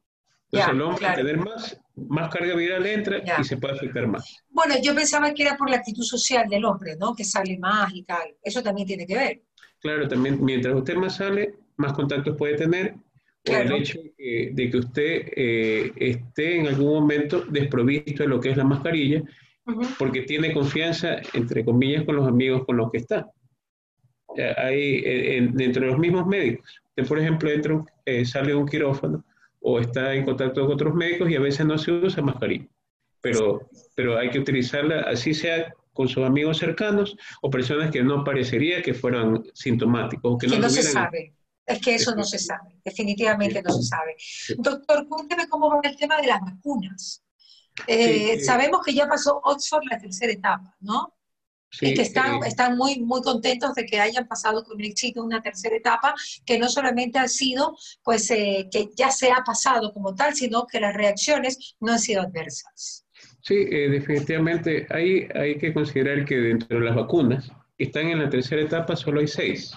Entonces, 0.45 0.73
el 0.73 0.81
hombre, 0.81 1.07
tener 1.15 1.37
más, 1.37 1.80
más 1.95 2.29
carga 2.29 2.55
viral 2.55 2.85
entra 2.85 3.21
y 3.39 3.43
se 3.43 3.57
puede 3.57 3.75
afectar 3.75 4.07
más. 4.07 4.43
Bueno, 4.49 4.75
yo 4.81 4.95
pensaba 4.95 5.33
que 5.33 5.43
era 5.43 5.57
por 5.57 5.69
la 5.69 5.77
actitud 5.77 6.03
social 6.03 6.47
del 6.49 6.65
hombre, 6.65 6.95
¿no? 6.97 7.15
Que 7.15 7.23
sale 7.23 7.57
más 7.57 7.93
y 7.93 8.03
tal. 8.03 8.35
Eso 8.41 8.61
también 8.61 8.87
tiene 8.87 9.05
que 9.05 9.15
ver. 9.15 9.41
Claro, 9.79 10.07
también 10.07 10.43
mientras 10.43 10.75
usted 10.75 10.95
más 10.95 11.15
sale, 11.15 11.55
más 11.77 11.93
contactos 11.93 12.37
puede 12.37 12.55
tener. 12.55 12.95
O 13.49 13.53
el 13.53 13.71
hecho 13.71 13.99
de 14.17 14.69
que, 14.71 14.77
usted 14.77 15.31
eh, 15.35 15.91
esté 15.95 16.59
en 16.59 16.67
algún 16.67 16.93
momento 16.93 17.41
desprovisto 17.41 18.21
de 18.21 18.29
lo 18.29 18.39
que 18.39 18.51
es 18.51 18.57
la 18.57 18.63
mascarilla, 18.63 19.23
porque 19.97 20.21
tiene 20.21 20.53
confianza, 20.53 21.17
entre 21.33 21.65
comillas, 21.65 22.03
con 22.03 22.17
los 22.17 22.27
amigos 22.27 22.65
con 22.65 22.77
los 22.77 22.91
que 22.91 22.99
está. 22.99 23.31
Hay, 24.57 25.01
eh, 25.03 25.49
dentro 25.53 25.81
de 25.81 25.91
los 25.91 25.99
mismos 25.99 26.27
médicos, 26.27 26.81
que 26.95 27.03
por 27.03 27.17
ejemplo 27.17 27.49
dentro, 27.49 27.85
eh, 28.05 28.23
sale 28.25 28.49
de 28.49 28.55
un 28.55 28.67
quirófano 28.67 29.25
o 29.61 29.79
está 29.79 30.13
en 30.13 30.25
contacto 30.25 30.61
con 30.65 30.73
otros 30.73 30.93
médicos 30.93 31.29
y 31.29 31.35
a 31.35 31.39
veces 31.39 31.65
no 31.65 31.77
se 31.77 31.91
usa 31.91 32.21
mascarilla. 32.21 32.67
Pero, 33.21 33.69
pero 33.95 34.17
hay 34.17 34.29
que 34.31 34.39
utilizarla, 34.39 35.01
así 35.01 35.33
sea 35.33 35.73
con 35.93 36.07
sus 36.07 36.23
amigos 36.23 36.57
cercanos 36.57 37.15
o 37.41 37.49
personas 37.49 37.91
que 37.91 38.03
no 38.03 38.23
parecería 38.23 38.81
que 38.81 38.93
fueran 38.93 39.43
sintomáticos. 39.53 40.37
Que, 40.39 40.47
no, 40.47 40.69
se 40.69 40.83
sabe. 40.83 41.35
Es 41.65 41.79
que 41.79 41.95
eso 41.95 42.15
no 42.15 42.23
se 42.23 42.39
sabe, 42.39 42.79
definitivamente 42.83 43.61
no 43.61 43.71
se 43.71 43.83
sabe. 43.83 44.15
Doctor, 44.57 45.07
cuénteme 45.07 45.47
cómo 45.47 45.69
va 45.69 45.79
el 45.83 45.95
tema 45.95 46.17
de 46.17 46.27
las 46.27 46.41
vacunas. 46.41 47.23
Eh, 47.87 48.39
sabemos 48.43 48.81
que 48.83 48.93
ya 48.93 49.07
pasó 49.07 49.39
Oxford 49.43 49.83
la 49.89 49.99
tercera 49.99 50.33
etapa, 50.33 50.75
¿no? 50.81 51.13
Y 51.79 51.93
que 51.93 52.01
están, 52.01 52.43
están 52.43 52.77
muy, 52.77 52.99
muy 52.99 53.21
contentos 53.21 53.73
de 53.75 53.85
que 53.85 53.99
hayan 53.99 54.27
pasado 54.27 54.63
con 54.63 54.81
éxito 54.81 55.23
una 55.23 55.41
tercera 55.41 55.75
etapa, 55.75 56.13
que 56.45 56.59
no 56.59 56.67
solamente 56.67 57.19
ha 57.19 57.27
sido, 57.27 57.77
pues, 58.03 58.29
eh, 58.31 58.67
que 58.71 58.89
ya 58.95 59.11
se 59.11 59.31
ha 59.31 59.43
pasado 59.45 59.93
como 59.93 60.13
tal, 60.15 60.33
sino 60.35 60.67
que 60.67 60.79
las 60.79 60.95
reacciones 60.95 61.75
no 61.79 61.93
han 61.93 61.99
sido 61.99 62.21
adversas. 62.21 63.05
Sí, 63.41 63.55
eh, 63.55 63.89
definitivamente 63.89 64.85
hay, 64.89 65.27
hay 65.33 65.57
que 65.57 65.73
considerar 65.73 66.25
que 66.25 66.35
dentro 66.35 66.79
de 66.79 66.85
las 66.85 66.95
vacunas 66.95 67.51
que 67.77 67.85
están 67.85 68.07
en 68.07 68.19
la 68.19 68.29
tercera 68.29 68.61
etapa 68.61 68.95
solo 68.95 69.19
hay 69.19 69.27
seis, 69.27 69.73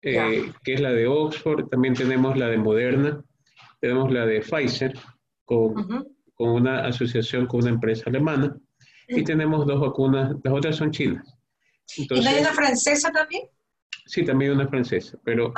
que 0.00 0.52
es 0.64 0.80
la 0.80 0.92
de 0.92 1.06
Oxford, 1.06 1.68
también 1.68 1.94
tenemos 1.94 2.36
la 2.36 2.48
de 2.48 2.58
Moderna, 2.58 3.22
tenemos 3.80 4.10
la 4.10 4.26
de 4.26 4.40
Pfizer, 4.40 4.98
con 5.44 6.06
con 6.40 6.48
una 6.48 6.86
asociación 6.86 7.46
con 7.46 7.60
una 7.60 7.68
empresa 7.68 8.04
alemana 8.06 8.56
y 9.10 9.24
tenemos 9.24 9.66
dos 9.66 9.80
vacunas, 9.80 10.36
las 10.42 10.54
otras 10.54 10.76
son 10.76 10.90
chinas. 10.90 11.36
¿Y 11.96 12.06
no 12.06 12.28
hay 12.28 12.40
una 12.40 12.52
francesa 12.52 13.10
también? 13.10 13.42
Sí, 14.06 14.24
también 14.24 14.52
una 14.52 14.66
francesa, 14.66 15.18
pero 15.24 15.52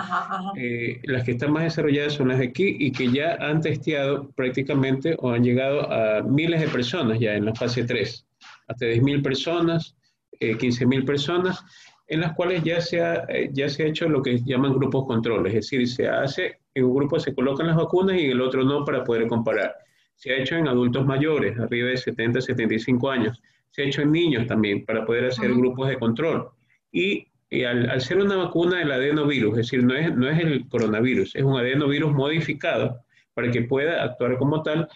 eh, 0.57 1.01
las 1.05 1.25
que 1.25 1.33
están 1.33 1.53
más 1.53 1.65
desarrolladas 1.65 2.15
son 2.15 2.29
las 2.29 2.39
de 2.39 2.47
aquí 2.47 2.77
y 2.79 2.93
que 2.93 3.11
ya 3.11 3.35
han 3.41 3.61
testeado 3.61 4.31
prácticamente 4.33 5.17
o 5.21 5.31
han 5.31 5.43
llegado 5.43 5.91
a 5.91 6.23
miles 6.23 6.61
de 6.61 6.69
personas 6.69 7.19
ya 7.19 7.35
en 7.35 7.47
la 7.47 7.55
fase 7.55 7.85
3, 7.85 8.27
hasta 8.69 8.87
10.000 8.87 9.23
personas, 9.23 9.97
eh, 10.39 10.57
15.000 10.59 11.07
personas, 11.07 11.65
en 12.09 12.21
las 12.21 12.35
cuales 12.35 12.63
ya 12.63 12.81
se, 12.81 13.01
ha, 13.01 13.25
eh, 13.29 13.49
ya 13.53 13.71
se 13.71 13.85
ha 13.85 13.87
hecho 13.87 14.07
lo 14.07 14.23
que 14.23 14.43
llaman 14.45 14.75
grupos 14.75 15.07
control, 15.07 15.47
es 15.47 15.55
decir, 15.55 15.89
se 15.89 16.09
hace, 16.09 16.59
en 16.75 16.85
un 16.85 16.95
grupo 16.95 17.19
se 17.19 17.35
colocan 17.35 17.69
las 17.69 17.77
vacunas 17.77 18.17
y 18.17 18.27
en 18.27 18.33
el 18.33 18.41
otro 18.43 18.65
no 18.65 18.85
para 18.85 19.03
poder 19.03 19.29
comparar. 19.29 19.75
Se 20.23 20.33
ha 20.33 20.37
hecho 20.37 20.55
en 20.55 20.69
adultos 20.69 21.05
mayores, 21.05 21.59
arriba 21.59 21.89
de 21.89 21.97
70, 21.97 22.41
75 22.41 23.11
años. 23.11 23.43
Se 23.73 23.83
ha 23.83 23.87
hecho 23.87 24.03
en 24.03 24.13
niños 24.13 24.47
también, 24.47 24.85
para 24.85 25.05
poder 25.05 25.25
hacer 25.25 25.53
grupos 25.53 25.89
de 25.89 25.99
control. 25.99 26.49
Y, 26.93 27.27
al, 27.67 28.01
ser 28.01 28.19
una 28.19 28.37
vacuna 28.37 28.79
del 28.79 28.93
adenovirus, 28.93 29.51
es 29.51 29.57
decir, 29.67 29.83
no 29.83 29.97
es, 29.97 30.15
no 30.15 30.29
es 30.29 30.39
el 30.39 30.69
coronavirus, 30.69 31.35
es 31.35 31.43
un 31.43 31.59
adenovirus 31.59 32.13
modificado 32.13 33.01
para 33.35 33.51
que 33.51 33.63
pueda 33.63 34.05
actuar 34.05 34.39
como 34.39 34.63
tal, 34.63 34.89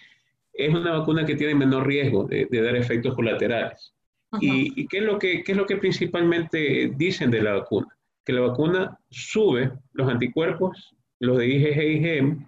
es 0.53 0.73
una 0.73 0.97
vacuna 0.97 1.25
que 1.25 1.35
tiene 1.35 1.55
menor 1.55 1.85
riesgo 1.85 2.23
de, 2.23 2.47
dar 2.49 2.77
efectos 2.77 3.13
colaterales. 3.13 3.93
¿Y, 4.39 4.87
qué, 4.87 4.99
es 4.99 5.03
lo 5.03 5.19
que, 5.19 5.43
qué 5.43 5.51
es 5.51 5.57
lo 5.57 5.65
que 5.65 5.75
principalmente 5.75 6.93
dicen 6.95 7.31
de 7.31 7.41
la 7.41 7.55
vacuna? 7.55 7.87
Que 8.23 8.31
la 8.31 8.41
vacuna 8.41 8.97
sube 9.09 9.73
los 9.91 10.09
anticuerpos, 10.09 10.95
los 11.19 11.37
de 11.37 11.47
IgG 11.47 11.83
y 11.83 11.97
IgM, 11.97 12.47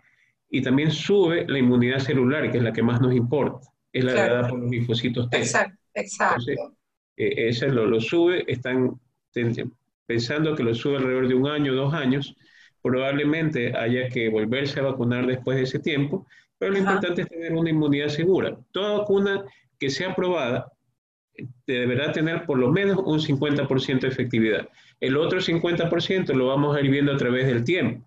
y 0.50 0.62
también 0.62 0.92
sube 0.92 1.46
la 1.48 1.60
inmunidad 1.60 2.00
celular, 2.00 2.52
que 2.52 2.58
es 2.58 2.64
la 2.64 2.74
que 2.74 2.84
más 2.84 3.00
nos 3.02 3.14
importa, 3.14 3.68
es 3.94 4.04
la 4.04 4.14
dada 4.14 4.48
por 4.48 4.60
los 4.60 4.72
linfocitos 4.72 5.30
T. 5.30 5.38
Exacto, 5.38 5.78
exacto. 5.94 6.52
Eh, 7.16 7.50
ese 7.50 7.70
lo, 7.70 7.86
lo, 7.86 8.00
sube, 8.00 8.44
están 8.52 9.00
pensando 10.06 10.56
que 10.56 10.64
lo 10.64 10.74
sube 10.74 10.98
alrededor 10.98 11.28
de 11.28 11.36
un 11.36 11.48
año, 11.48 11.74
dos 11.76 11.94
años, 11.94 12.36
probablemente 12.82 13.76
haya 13.76 14.10
que 14.10 14.30
volverse 14.30 14.80
a 14.80 14.84
vacunar 14.84 15.28
después 15.28 15.58
de 15.58 15.64
ese 15.64 15.80
tiempo, 15.80 16.26
pero 16.58 16.72
lo 16.74 16.80
importante 16.80 17.22
es 17.22 17.30
tener 17.30 17.54
una 17.54 17.70
inmunidad 17.70 18.08
segura. 18.08 18.58
Toda 18.72 19.00
vacuna 19.00 19.44
que 19.80 19.90
sea 19.90 20.12
aprobada 20.12 20.72
eh, 21.36 21.48
deberá 21.68 22.12
tener 22.12 22.46
por 22.46 22.58
lo 22.58 22.72
menos 22.72 22.98
un 23.06 23.20
50% 23.20 24.02
de 24.02 24.08
efectividad. 24.08 24.70
El 25.00 25.16
otro 25.18 25.40
50% 25.40 26.34
lo 26.34 26.48
vamos 26.48 26.76
a 26.76 26.82
ir 26.82 26.90
viendo 26.90 27.14
a 27.14 27.18
través 27.18 27.48
del 27.48 27.64
tiempo. 27.64 28.06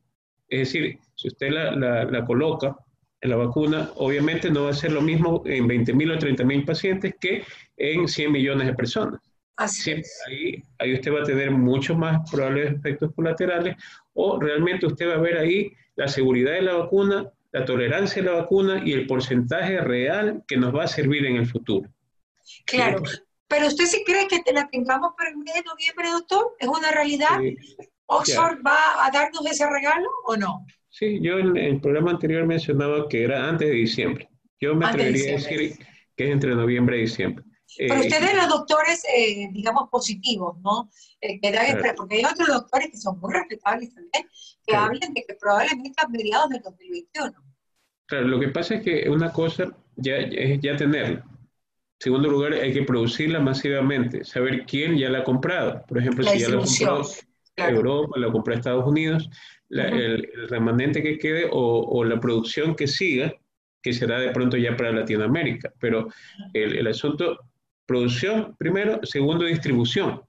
Es 0.48 0.72
decir, 0.72 0.98
si 1.22 1.28
usted 1.28 1.50
la, 1.50 2.24
coloca 2.26 2.76
en 3.20 3.30
la 3.30 3.36
vacuna, 3.36 3.90
obviamente 3.96 4.50
no 4.50 4.64
va 4.64 4.70
a 4.70 4.74
ser 4.74 4.90
lo 4.90 5.00
mismo 5.00 5.42
en 5.46 5.68
20.000 5.68 6.16
o 6.16 6.18
30.000 6.18 6.66
pacientes 6.66 7.14
que 7.20 7.44
en 7.76 8.08
100 8.08 8.32
millones 8.32 8.66
de 8.66 8.74
personas. 8.74 9.20
Así. 9.56 9.92
Ahí, 10.26 10.62
ahí 10.78 10.94
usted 10.94 11.14
va 11.14 11.20
a 11.20 11.24
tener 11.24 11.52
muchos 11.52 11.96
más 11.96 12.28
probables 12.28 12.72
efectos 12.72 13.12
colaterales 13.14 13.76
o 14.14 14.40
realmente 14.40 14.86
usted 14.86 15.08
va 15.08 15.14
a 15.14 15.18
ver 15.18 15.38
ahí 15.38 15.72
la 15.94 16.08
seguridad 16.08 16.52
de 16.52 16.62
la 16.62 16.74
vacuna, 16.74 17.30
la 17.52 17.64
tolerancia 17.64 18.20
de 18.20 18.28
la 18.28 18.38
vacuna 18.38 18.82
y 18.84 18.92
el 18.92 19.06
porcentaje 19.06 19.80
real 19.80 20.42
que 20.48 20.56
nos 20.56 20.74
va 20.74 20.84
a 20.84 20.88
servir 20.88 21.24
en 21.26 21.36
el 21.36 21.46
futuro. 21.46 21.88
Claro, 22.66 23.02
pero 23.46 23.68
usted 23.68 23.84
sí 23.84 24.02
cree 24.04 24.26
que 24.26 24.40
te 24.40 24.52
la 24.52 24.68
tengamos 24.68 25.12
para 25.16 25.30
el 25.30 25.36
mes 25.36 25.54
de 25.54 25.62
noviembre, 25.62 26.10
doctor, 26.10 26.56
¿es 26.58 26.66
una 26.66 26.90
realidad? 26.90 27.38
¿Oxford 28.06 28.58
va 28.66 29.06
a 29.06 29.10
darnos 29.12 29.46
ese 29.46 29.68
regalo 29.70 30.08
o 30.24 30.36
no? 30.36 30.66
Sí, 30.92 31.20
yo 31.22 31.38
en 31.38 31.56
el 31.56 31.80
programa 31.80 32.10
anterior 32.10 32.46
mencionaba 32.46 33.08
que 33.08 33.24
era 33.24 33.48
antes 33.48 33.66
de 33.66 33.74
diciembre. 33.74 34.28
Yo 34.60 34.74
me 34.74 34.84
atrevería 34.84 35.30
a 35.30 35.36
decir 35.36 35.78
que 36.14 36.26
es 36.26 36.30
entre 36.30 36.54
noviembre 36.54 36.98
y 36.98 37.02
diciembre. 37.02 37.42
Pero 37.78 37.94
eh, 37.94 38.00
ustedes 38.00 38.36
los 38.36 38.48
doctores, 38.50 39.02
eh, 39.16 39.48
digamos, 39.52 39.88
positivos, 39.88 40.58
¿no? 40.60 40.90
Eh, 41.22 41.40
porque 41.96 42.16
hay 42.16 42.24
otros 42.26 42.46
doctores 42.46 42.90
que 42.90 42.98
son 42.98 43.18
muy 43.20 43.32
respetables 43.32 43.94
también, 43.94 44.28
que 44.66 44.76
hablan 44.76 45.14
de 45.14 45.24
que 45.26 45.34
probablemente 45.40 45.94
a 45.96 46.08
mediados 46.08 46.50
del 46.50 46.60
2021. 46.60 47.32
Claro, 48.04 48.28
lo 48.28 48.38
que 48.38 48.48
pasa 48.48 48.74
es 48.74 48.82
que 48.82 49.08
una 49.08 49.32
cosa 49.32 49.74
ya 49.96 50.16
es 50.16 50.60
ya 50.60 50.76
tenerla. 50.76 51.24
En 51.24 52.04
segundo 52.04 52.28
lugar, 52.28 52.52
hay 52.52 52.74
que 52.74 52.82
producirla 52.82 53.40
masivamente, 53.40 54.24
saber 54.24 54.66
quién 54.66 54.98
ya 54.98 55.08
la 55.08 55.20
ha 55.20 55.24
comprado. 55.24 55.82
Por 55.88 55.98
ejemplo, 55.98 56.22
si 56.24 56.38
ya 56.38 56.50
la 56.50 56.58
compró 56.58 57.02
Europa, 57.56 58.18
la 58.18 58.30
compró 58.30 58.54
Estados 58.54 58.86
Unidos, 58.86 59.30
el, 59.72 60.28
remanente 60.48 61.02
que 61.02 61.18
quede 61.18 61.48
o, 61.50 62.04
la 62.04 62.20
producción 62.20 62.74
que 62.74 62.86
siga, 62.86 63.32
que 63.82 63.92
será 63.92 64.20
de 64.20 64.30
pronto 64.30 64.56
ya 64.56 64.76
para 64.76 64.92
Latinoamérica. 64.92 65.72
Pero 65.80 66.08
el, 66.52 66.86
asunto, 66.86 67.38
producción 67.86 68.54
primero, 68.58 69.00
segundo, 69.02 69.44
distribución. 69.44 70.22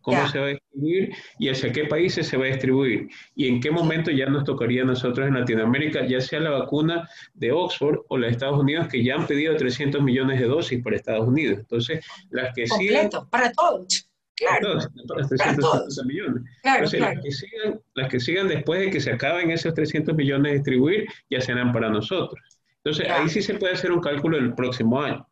Cómo 0.00 0.26
se 0.28 0.38
va 0.38 0.46
a 0.46 0.48
distribuir 0.48 1.10
y 1.38 1.50
hacia 1.50 1.70
qué 1.70 1.84
países 1.84 2.26
se 2.26 2.38
va 2.38 2.44
a 2.44 2.48
distribuir. 2.48 3.08
Y 3.34 3.46
en 3.46 3.60
qué 3.60 3.70
momento 3.70 4.10
ya 4.10 4.26
nos 4.26 4.44
tocaría 4.44 4.82
a 4.82 4.86
nosotros 4.86 5.26
en 5.26 5.34
Latinoamérica, 5.34 6.06
ya 6.06 6.20
sea 6.20 6.40
la 6.40 6.50
vacuna 6.50 7.06
de 7.34 7.52
Oxford 7.52 7.98
o 8.08 8.16
la 8.16 8.28
de 8.28 8.32
Estados 8.32 8.58
Unidos, 8.58 8.88
que 8.88 9.04
ya 9.04 9.16
han 9.16 9.26
pedido 9.26 9.54
300 9.54 10.02
millones 10.02 10.40
de 10.40 10.46
dosis 10.46 10.82
para 10.82 10.96
Estados 10.96 11.28
Unidos. 11.28 11.58
Entonces, 11.58 12.06
las 12.30 12.54
que 12.54 12.66
Completo, 12.66 13.28
para 13.30 13.52
todos. 13.52 14.08
Claro. 14.38 14.78
millones. 16.06 16.42
Las, 16.62 16.90
que 17.20 17.32
sigan, 17.32 17.80
las 17.94 18.08
que 18.08 18.20
sigan 18.20 18.48
después 18.48 18.80
de 18.80 18.90
que 18.90 19.00
se 19.00 19.12
acaben 19.12 19.50
esos 19.50 19.74
300 19.74 20.14
millones 20.14 20.52
de 20.52 20.58
distribuir, 20.58 21.06
ya 21.28 21.40
serán 21.40 21.72
para 21.72 21.90
nosotros. 21.90 22.40
Entonces, 22.84 23.10
ahí 23.10 23.28
sí 23.28 23.42
se 23.42 23.54
puede 23.54 23.74
hacer 23.74 23.90
un 23.90 24.00
cálculo 24.00 24.36
del 24.36 24.54
próximo 24.54 25.00
año. 25.00 25.26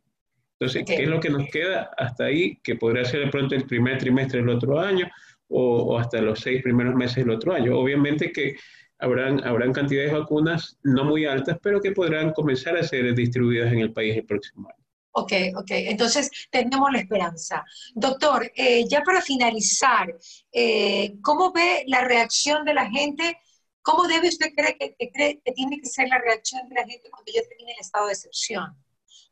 Entonces, 0.59 0.85
¿qué 0.87 1.05
es 1.05 1.09
lo 1.09 1.21
que 1.21 1.31
nos 1.31 1.47
queda 1.51 1.91
hasta 1.97 2.25
ahí? 2.25 2.59
Que 2.63 2.77
podría 2.77 3.05
ser 3.05 3.21
de 3.21 3.31
pronto 3.31 3.55
el 3.55 3.67
primer 3.67 3.99
trimestre 3.99 4.41
del 4.41 4.49
otro 4.49 4.81
año 4.81 5.07
o, 5.49 5.99
hasta 5.99 6.21
los 6.21 6.41
seis 6.41 6.63
primeros 6.63 6.95
meses 6.95 7.17
del 7.17 7.31
otro 7.31 7.53
año. 7.53 7.79
Obviamente 7.79 8.33
que 8.33 8.57
habrán, 8.99 9.47
habrán 9.47 9.73
cantidades 9.73 10.13
de 10.13 10.19
vacunas 10.19 10.79
no 10.83 11.05
muy 11.05 11.27
altas, 11.27 11.59
pero 11.63 11.81
que 11.81 11.93
podrán 11.93 12.33
comenzar 12.33 12.77
a 12.77 12.83
ser 12.83 13.15
distribuidas 13.15 13.73
en 13.73 13.81
el 13.81 13.93
país 13.93 14.17
el 14.17 14.25
próximo 14.25 14.69
año. 14.69 14.86
Ok, 15.19 15.33
ok. 15.57 15.71
Entonces 15.71 16.31
tenemos 16.51 16.93
la 16.93 16.99
esperanza. 16.99 17.65
Doctor, 17.95 18.53
eh, 18.55 18.87
ya 18.87 19.01
para 19.01 19.23
finalizar, 19.23 20.15
eh, 20.53 21.15
¿cómo 21.23 21.53
ve 21.53 21.85
la 21.87 22.03
reacción 22.03 22.67
de 22.67 22.75
la 22.75 22.91
gente? 22.91 23.39
¿Cómo 23.81 24.07
debe 24.07 24.29
usted 24.29 24.53
creer 24.55 24.77
que, 24.79 25.53
tiene 25.55 25.81
que 25.81 25.89
ser 25.89 26.09
la 26.09 26.19
reacción 26.19 26.69
de 26.69 26.75
la 26.75 26.85
gente 26.85 27.09
cuando 27.09 27.33
ya 27.33 27.41
termine 27.49 27.73
el 27.73 27.81
estado 27.81 28.09
de 28.09 28.13
excepción? 28.13 28.77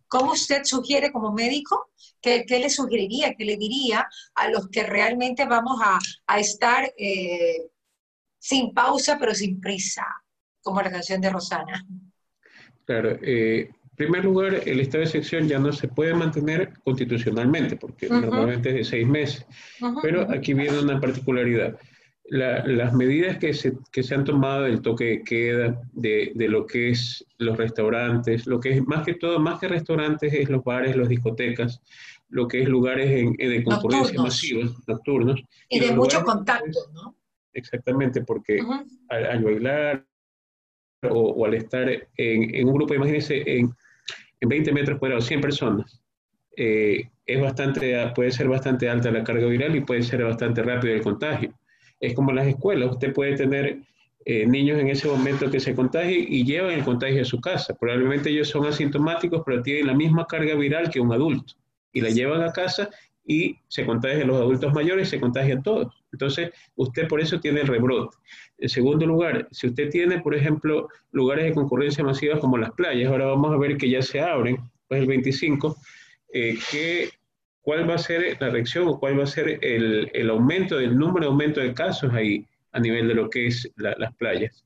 ¿Cómo 0.09 0.33
usted 0.33 0.65
sugiere 0.65 1.13
como 1.13 1.33
médico? 1.33 1.91
¿Qué, 2.23 2.47
le 2.49 2.71
sugeriría, 2.71 3.35
qué 3.35 3.45
le 3.45 3.59
diría 3.59 4.09
a 4.37 4.49
los 4.49 4.71
que 4.71 4.85
realmente 4.85 5.45
vamos 5.45 5.79
a, 6.27 6.39
estar 6.39 6.95
eh, 6.97 7.69
sin 8.39 8.73
pausa 8.73 9.19
pero 9.19 9.35
sin 9.35 9.61
prisa, 9.61 10.07
como 10.63 10.81
la 10.81 10.91
canción 10.91 11.21
de 11.21 11.29
Rosana? 11.29 11.85
Claro, 12.87 13.19
eh, 13.21 13.69
en 13.95 14.07
primer 14.07 14.25
lugar, 14.25 14.61
el 14.67 14.81
estado 14.81 15.03
de 15.03 15.05
excepción 15.05 15.47
ya 15.47 15.61
no 15.61 15.73
se 15.73 15.87
puede 15.87 16.15
mantener 16.15 16.73
constitucionalmente, 16.83 17.77
porque 17.77 18.09
normalmente 18.09 18.71
es 18.71 18.75
de 18.75 18.85
seis 18.85 19.07
meses. 19.07 19.47
Pero 20.03 20.29
aquí 20.33 20.53
viene 20.53 20.81
una 20.81 21.01
particularidad. 21.01 21.79
las 22.25 22.93
medidas 22.93 23.39
que 23.39 23.55
se, 23.55 23.75
que 23.93 24.03
se, 24.03 24.17
han 24.17 24.25
tomado 24.25 24.65
del 24.65 24.83
toque 24.83 25.05
de 25.05 25.23
queda, 25.23 25.81
de, 25.93 26.33
de, 26.35 26.49
lo 26.49 26.67
que 26.67 26.91
es 26.91 27.25
los 27.39 27.57
restaurantes, 27.57 28.49
lo 28.49 28.59
que 28.59 28.73
es 28.73 28.85
más 28.85 29.07
que 29.07 29.15
todo, 29.15 29.39
más 29.39 29.61
que 29.61 29.69
restaurantes, 29.69 30.33
es 30.33 30.51
los 30.51 30.65
bares, 30.65 30.97
las 30.97 31.09
discotecas, 31.09 31.81
lo 32.31 32.49
que 32.49 32.63
es 32.63 32.69
lugares 32.69 33.09
en, 33.13 33.35
de 33.35 33.63
concurrencia 33.63 34.21
masiva, 34.21 34.69
nocturnos. 34.89 35.41
Y, 35.69 35.79
de 35.79 35.93
mucho 35.93 36.25
contacto, 36.25 36.81
¿no? 36.93 37.15
Exactamente, 37.53 38.23
porque 38.23 38.59
al, 39.09 39.45
bailar 39.45 40.05
o, 41.09 41.47
al 41.47 41.55
estar 41.55 41.89
en, 41.89 42.55
en, 42.57 42.69
un 42.69 42.75
grupo, 42.75 42.95
imagínense, 42.95 43.45
en, 43.47 43.67
en 43.67 43.75
20 44.47 44.73
metros 44.73 44.99
cuadrados, 44.99 45.27
100 45.27 45.41
personas, 45.41 46.01
eh, 46.57 47.09
es 47.27 47.41
bastante, 47.41 48.13
puede 48.15 48.31
ser 48.31 48.49
bastante 48.49 48.89
alta 48.89 49.11
la 49.11 49.25
carga 49.25 49.47
viral 49.47 49.75
y 49.77 49.81
puede 49.81 50.03
ser 50.03 50.25
bastante 50.25 50.63
rápido 50.63 50.95
el 50.95 51.03
contagio. 51.03 51.53
Es 52.01 52.15
como 52.15 52.33
las 52.33 52.47
escuelas, 52.47 52.91
usted 52.91 53.13
puede 53.13 53.37
tener 53.37 53.79
eh, 54.27 54.47
niños 54.47 54.79
en 54.79 54.89
ese 54.89 55.09
momento 55.09 55.51
que 55.51 55.61
se 55.61 55.75
contagien 55.75 56.27
y 56.29 56.45
llevan 56.45 56.73
el 56.73 56.85
contagio 56.85 57.23
a 57.23 57.25
su 57.25 57.41
casa. 57.41 57.75
Probablemente 57.75 58.31
ellos 58.31 58.49
son 58.49 58.67
asintomáticos, 58.67 59.43
pero 59.45 59.63
tienen 59.63 59.87
la 59.87 59.95
misma 59.95 60.27
carga 60.27 60.55
viral 60.55 60.91
que 60.91 61.01
un 61.01 61.13
adulto 61.13 61.55
y 61.93 62.01
la 62.01 62.11
llevan 62.11 62.43
a 62.43 62.53
casa 62.53 62.91
y 63.27 63.57
se 63.69 63.87
contagian 63.87 64.29
los 64.29 64.37
adultos 64.37 64.73
mayores 64.75 65.09
se 65.09 65.21
contagian 65.21 65.63
todos. 65.63 65.95
Entonces, 66.13 66.51
usted 66.77 67.09
por 67.09 67.21
eso 67.21 67.41
tiene 67.41 67.63
el 67.63 67.67
rebrote. 67.67 68.17
En 68.59 68.69
segundo 68.69 69.07
lugar, 69.07 69.49
si 69.51 69.69
usted 69.69 69.89
tiene, 69.91 70.21
por 70.21 70.35
ejemplo, 70.35 70.89
lugares 71.13 71.47
de 71.47 71.55
concurrencia 71.55 72.05
masiva 72.05 72.39
como 72.39 72.59
las 72.59 72.73
playas, 72.73 73.11
ahora 73.11 73.27
vamos 73.27 73.53
a 73.53 73.57
ver 73.57 73.77
que 73.77 73.89
ya 73.89 74.03
se 74.03 74.21
abren, 74.21 74.59
pues 74.89 75.01
el 75.01 75.07
25, 75.07 75.77
eh, 76.33 76.59
¿cuál 77.63 77.89
va 77.89 77.95
a 77.95 77.99
ser 77.99 78.37
la 78.41 78.51
reacción 78.51 78.89
o 78.89 78.99
cuál 78.99 79.19
va 79.19 79.25
a 79.25 79.27
ser 79.27 79.59
el, 79.63 80.31
aumento 80.31 80.77
del 80.77 80.97
número 80.97 81.27
de 81.27 81.33
aumento 81.33 81.61
de 81.61 81.75
casos 81.75 82.13
ahí 82.13 82.47
a 82.73 82.81
nivel 82.81 83.09
de 83.09 83.15
lo 83.15 83.31
que 83.31 83.47
es 83.47 83.71
las 83.77 84.15
playas? 84.17 84.65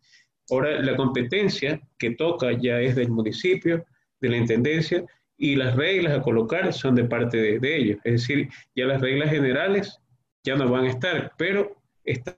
Ahora, 0.51 0.81
la 0.81 0.97
competencia 0.97 1.81
que 1.99 2.13
toca 2.13 2.53
ya 2.53 2.81
es 2.81 2.97
del 2.97 3.11
municipio, 3.11 3.85
de 4.21 4.29
la 4.29 4.39
intendencia, 4.39 5.05
y 5.39 5.55
las 5.55 5.77
reglas 5.77 6.19
a 6.19 6.23
colocar 6.23 6.73
son 6.73 6.97
de 6.97 7.05
parte 7.05 7.59
de, 7.61 7.77
ellos. 7.77 7.99
Es 8.05 8.13
decir, 8.13 8.49
ya 8.75 8.87
las 8.87 9.01
reglas 9.01 9.31
generales 9.31 10.01
ya 10.43 10.57
no 10.57 10.69
van 10.69 10.85
a 10.85 10.91
estar, 10.91 11.33
pero 11.39 11.77
está 12.05 12.37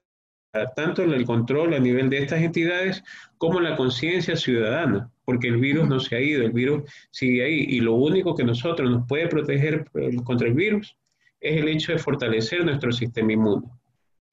tanto 0.77 1.03
el 1.03 1.25
control 1.25 1.75
a 1.75 1.79
nivel 1.79 2.11
de 2.11 2.19
estas 2.19 2.43
entidades 2.43 3.03
como 3.39 3.61
la 3.61 3.77
conciencia 3.77 4.37
ciudadana, 4.37 5.11
porque 5.25 5.49
el 5.49 5.57
virus 5.57 5.89
no 5.89 5.99
se 6.01 6.17
ha 6.17 6.21
ido, 6.21 6.45
el 6.45 6.53
virus 6.53 6.83
sigue 7.11 7.45
ahí 7.45 7.67
y 7.69 7.81
lo 7.81 7.95
único 7.95 8.35
que 8.35 8.45
nosotros 8.45 8.91
nos 8.91 9.07
puede 9.07 9.29
proteger 9.29 9.87
eh, 9.95 10.17
contra 10.25 10.49
el 10.49 10.55
virus 10.55 10.97
es 11.41 11.57
el 11.57 11.69
hecho 11.69 11.93
de 11.93 11.99
fortalecer 11.99 12.65
nuestro 12.65 12.93
sistema 12.93 13.33
inmune. 13.33 13.67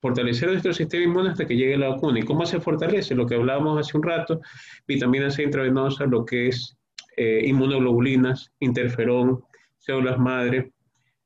Fortalecer 0.01 0.49
nuestro 0.49 0.73
sistema 0.73 1.06
inmune 1.06 1.30
hasta 1.30 1.45
que 1.45 1.56
llegue 1.56 1.77
la 1.77 1.89
vacuna. 1.89 2.19
¿Y 2.19 2.23
cómo 2.23 2.45
se 2.45 2.60
fortalece? 2.60 3.15
Lo 3.15 3.25
que 3.25 3.36
hablábamos 3.36 3.80
hace 3.80 3.97
un 3.97 4.03
rato, 4.03 4.41
vitamina 4.88 5.32
C 5.32 5.43
intravenosa, 5.43 6.06
lo 6.06 6.25
que 6.25 6.49
es 6.49 6.77
eh, 7.17 7.41
inmunoglobulinas, 7.45 8.53
interferón, 8.60 9.43
células 9.77 10.19
madre, 10.19 10.71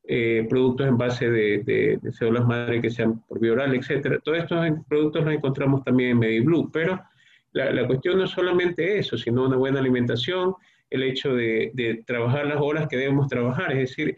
eh, 0.03 0.47
productos 0.49 0.87
en 0.87 0.97
base 0.97 1.29
de, 1.29 1.99
células 2.11 2.45
madre 2.45 2.81
que 2.81 2.89
sean 2.89 3.21
por 3.27 3.39
vía 3.39 3.51
oral, 3.51 3.75
etc. 3.75 4.19
Todos 4.23 4.39
estos 4.39 4.65
productos 4.87 5.25
los 5.25 5.33
encontramos 5.33 5.83
también 5.83 6.11
en 6.11 6.19
MediBlue, 6.19 6.71
pero 6.71 6.99
la, 7.51 7.85
cuestión 7.85 8.17
no 8.17 8.23
es 8.23 8.31
solamente 8.31 8.97
eso, 8.97 9.17
sino 9.17 9.45
una 9.45 9.57
buena 9.57 9.79
alimentación, 9.79 10.55
el 10.89 11.03
hecho 11.03 11.35
de, 11.35 12.03
trabajar 12.07 12.47
las 12.47 12.61
horas 12.61 12.87
que 12.87 12.97
debemos 12.97 13.27
trabajar, 13.27 13.73
es 13.73 13.89
decir, 13.89 14.15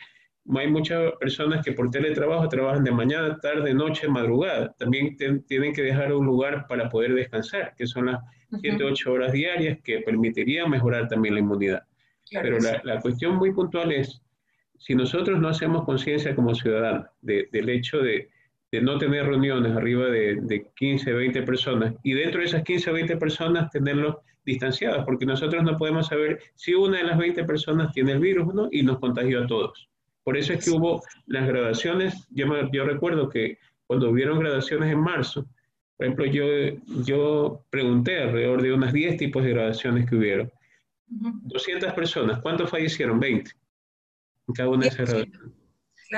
hay 0.56 0.68
muchas 0.68 1.14
personas 1.20 1.66
que 1.66 1.72
por 1.72 1.90
teletrabajo 1.90 2.48
trabajan 2.50 2.84
de 2.84 2.92
mañana, 2.92 3.40
tarde, 3.40 3.74
noche, 3.74 4.08
madrugada. 4.08 4.74
También 4.78 5.16
tienen 5.48 5.74
que 5.74 5.82
dejar 5.82 6.14
un 6.14 6.26
lugar 6.26 6.68
para 6.68 6.90
poder 6.90 7.14
descansar, 7.16 7.74
que 7.78 7.88
son 7.88 8.08
las 8.08 8.20
7, 8.60 8.84
8 8.84 9.12
horas 9.12 9.32
diarias 9.34 9.80
que 9.84 10.00
permitirían 10.00 10.70
mejorar 10.70 11.08
también 11.08 11.36
la 11.36 11.42
inmunidad. 11.42 11.84
Pero 12.32 12.60
la, 12.60 12.82
la, 12.84 13.02
cuestión 13.02 13.36
muy 13.36 13.52
puntual 13.52 13.92
es 13.92 14.22
si 14.84 14.96
nosotros 14.96 15.40
no 15.40 15.50
hacemos 15.50 15.86
conciencia 15.86 16.36
como 16.36 16.54
ciudadanos 16.54 17.08
del 17.22 17.70
hecho 17.70 18.00
de, 18.00 18.30
no 18.82 18.98
tener 18.98 19.28
reuniones 19.28 19.72
arriba 19.78 20.08
de, 20.08 20.40
de, 20.42 20.66
15, 20.76 21.14
20 21.14 21.44
personas 21.44 21.94
y 22.04 22.14
dentro 22.14 22.40
de 22.40 22.48
esas 22.48 22.64
15 22.64 22.90
o 22.90 22.94
20 22.94 23.18
personas 23.18 23.70
tenerlos 23.70 24.16
distanciados, 24.46 25.06
porque 25.06 25.26
nosotros 25.26 25.64
no 25.64 25.78
podemos 25.78 26.08
saber 26.08 26.40
si 26.56 26.74
una 26.74 26.98
de 26.98 27.04
las 27.04 27.18
20 27.18 27.44
personas 27.46 27.94
tiene 27.94 28.14
el 28.14 28.20
virus 28.20 28.54
¿no? 28.54 28.68
y 28.72 28.82
nos 28.82 29.00
contagió 29.00 29.44
a 29.44 29.48
todos. 29.48 29.90
Por 30.24 30.38
eso 30.38 30.54
es 30.54 30.66
que 30.66 30.72
hubo 30.72 31.02
las 31.28 31.48
graduaciones, 31.48 32.28
yo, 32.32 32.46
yo 32.72 32.84
recuerdo 32.84 33.30
que 33.30 33.58
cuando 33.86 34.10
hubieron 34.10 34.40
graduaciones 34.40 34.92
en 34.92 35.00
marzo, 35.00 35.46
por 35.98 36.06
ejemplo, 36.06 36.26
yo, 36.26 36.46
yo 37.06 37.66
pregunté 37.70 38.22
alrededor 38.22 38.62
de 38.62 38.74
unas 38.74 38.94
10 38.94 39.18
tipos 39.18 39.44
de 39.44 39.52
graduaciones 39.52 40.10
que 40.10 40.16
hubieron. 40.16 40.52
200 41.08 41.94
personas, 41.94 42.40
¿cuántos 42.42 42.70
fallecieron? 42.70 43.20
20 43.20 43.52
cada 44.52 44.70
una 44.70 44.84
de 44.84 44.88
esas 44.90 45.26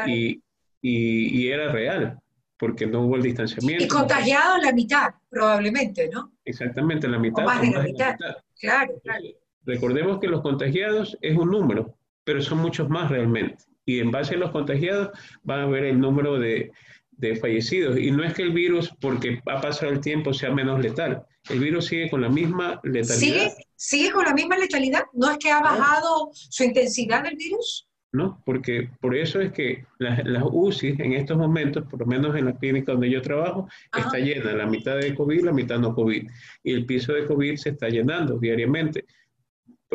y, 0.07 0.41
y, 0.81 1.47
era 1.47 1.71
real, 1.71 2.19
porque 2.57 2.85
no 2.85 3.01
hubo 3.01 3.15
el 3.15 3.23
distanciamiento. 3.23 3.83
Y 3.83 3.87
contagiado 3.87 4.57
la 4.57 4.71
mitad, 4.71 5.13
probablemente, 5.29 6.09
¿no? 6.09 6.31
Exactamente, 6.43 7.07
la 7.07 7.19
mitad. 7.19 7.43
más 7.43 7.61
de 7.61 7.71
la, 7.71 7.83
mitad. 7.83 8.15
Claro, 8.59 8.99
claro. 9.03 9.23
Recordemos 9.65 10.19
que 10.19 10.27
los 10.27 10.41
contagiados 10.41 11.17
es 11.21 11.37
un 11.37 11.49
número, 11.49 11.97
pero 12.23 12.41
son 12.41 12.59
muchos 12.59 12.89
más 12.89 13.09
realmente. 13.09 13.63
Y 13.85 13.99
en 13.99 14.11
base 14.11 14.35
a 14.35 14.37
los 14.37 14.51
contagiados 14.51 15.11
van 15.43 15.61
a 15.61 15.65
ver 15.67 15.85
el 15.85 15.99
número 15.99 16.39
de, 16.39 16.71
de 17.17 17.35
fallecidos. 17.35 17.97
Y 17.97 18.11
no 18.11 18.23
es 18.23 18.33
que 18.33 18.43
el 18.43 18.51
virus, 18.51 18.91
porque 18.99 19.41
ha 19.45 19.61
pasado 19.61 19.91
el 19.91 19.99
tiempo, 19.99 20.33
sea 20.33 20.51
menos 20.51 20.79
letal. 20.81 21.25
El 21.49 21.59
virus 21.59 21.85
sigue 21.85 22.09
con 22.09 22.21
la 22.21 22.29
misma 22.29 22.79
letalidad. 22.83 23.15
¿Sigue, 23.15 23.53
sigue 23.75 24.11
con 24.11 24.25
la 24.25 24.33
misma 24.33 24.57
letalidad? 24.57 25.03
¿No 25.13 25.31
es 25.31 25.37
que 25.37 25.51
ha 25.51 25.61
bajado 25.61 26.31
su 26.33 26.63
intensidad 26.63 27.23
del 27.23 27.35
virus? 27.35 27.87
¿no? 28.15 28.41
Porque 28.45 28.89
por 29.01 29.15
eso 29.15 29.39
es 29.41 29.51
que 29.51 29.85
las, 29.99 30.25
las 30.25 30.43
UCI 30.45 30.95
en 30.99 31.13
estos 31.13 31.37
momentos, 31.37 31.83
por 31.89 31.99
lo 31.99 32.05
menos 32.05 32.35
en 32.35 32.45
la 32.45 32.57
clínica 32.57 32.93
donde 32.93 33.09
yo 33.09 33.21
trabajo, 33.21 33.67
está 33.95 34.17
llena, 34.17 34.53
la 34.53 34.65
mitad 34.65 34.97
de 34.97 35.13
COVID, 35.13 35.43
la 35.43 35.51
mitad 35.51 35.77
no 35.79 35.93
COVID. 35.93 36.27
Y 36.63 36.73
el 36.73 36.85
piso 36.85 37.13
de 37.13 37.25
COVID 37.25 37.55
se 37.57 37.69
está 37.69 37.89
llenando 37.89 38.39
diariamente. 38.39 39.05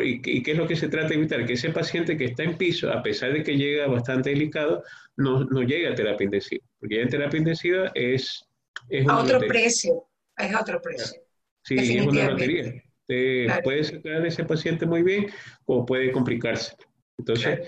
¿Y, 0.02 0.20
qué 0.20 0.52
es 0.52 0.56
lo 0.58 0.66
que 0.66 0.76
se 0.76 0.88
trata 0.88 1.08
de 1.08 1.14
evitar? 1.16 1.46
Que 1.46 1.54
ese 1.54 1.70
paciente 1.70 2.16
que 2.16 2.26
está 2.26 2.42
en 2.42 2.56
piso, 2.56 2.90
a 2.92 3.02
pesar 3.02 3.32
de 3.32 3.42
que 3.42 3.56
llega 3.56 3.86
bastante 3.86 4.30
delicado, 4.30 4.82
no, 5.16 5.44
no 5.44 5.62
llegue 5.62 5.88
a 5.88 5.94
terapia 5.94 6.24
intensiva. 6.24 6.64
Porque 6.78 6.96
ya 6.96 7.02
en 7.02 7.08
terapia 7.08 7.38
intensiva 7.38 7.90
es... 7.94 8.44
es 8.88 9.08
a 9.08 9.18
otro 9.18 9.40
precio, 9.40 10.04
es 10.36 10.54
a 10.54 10.60
otro 10.60 10.80
precio. 10.80 11.20
Sí, 11.62 11.76
es 11.78 12.06
una 12.06 12.30
lotería. 12.30 12.82
Puede 13.64 13.84
sacar 13.84 14.22
a 14.22 14.28
ese 14.28 14.44
paciente 14.44 14.86
muy 14.86 15.02
bien 15.02 15.26
o 15.66 15.84
puede 15.84 16.12
complicarse. 16.12 16.76
Entonces, 17.18 17.60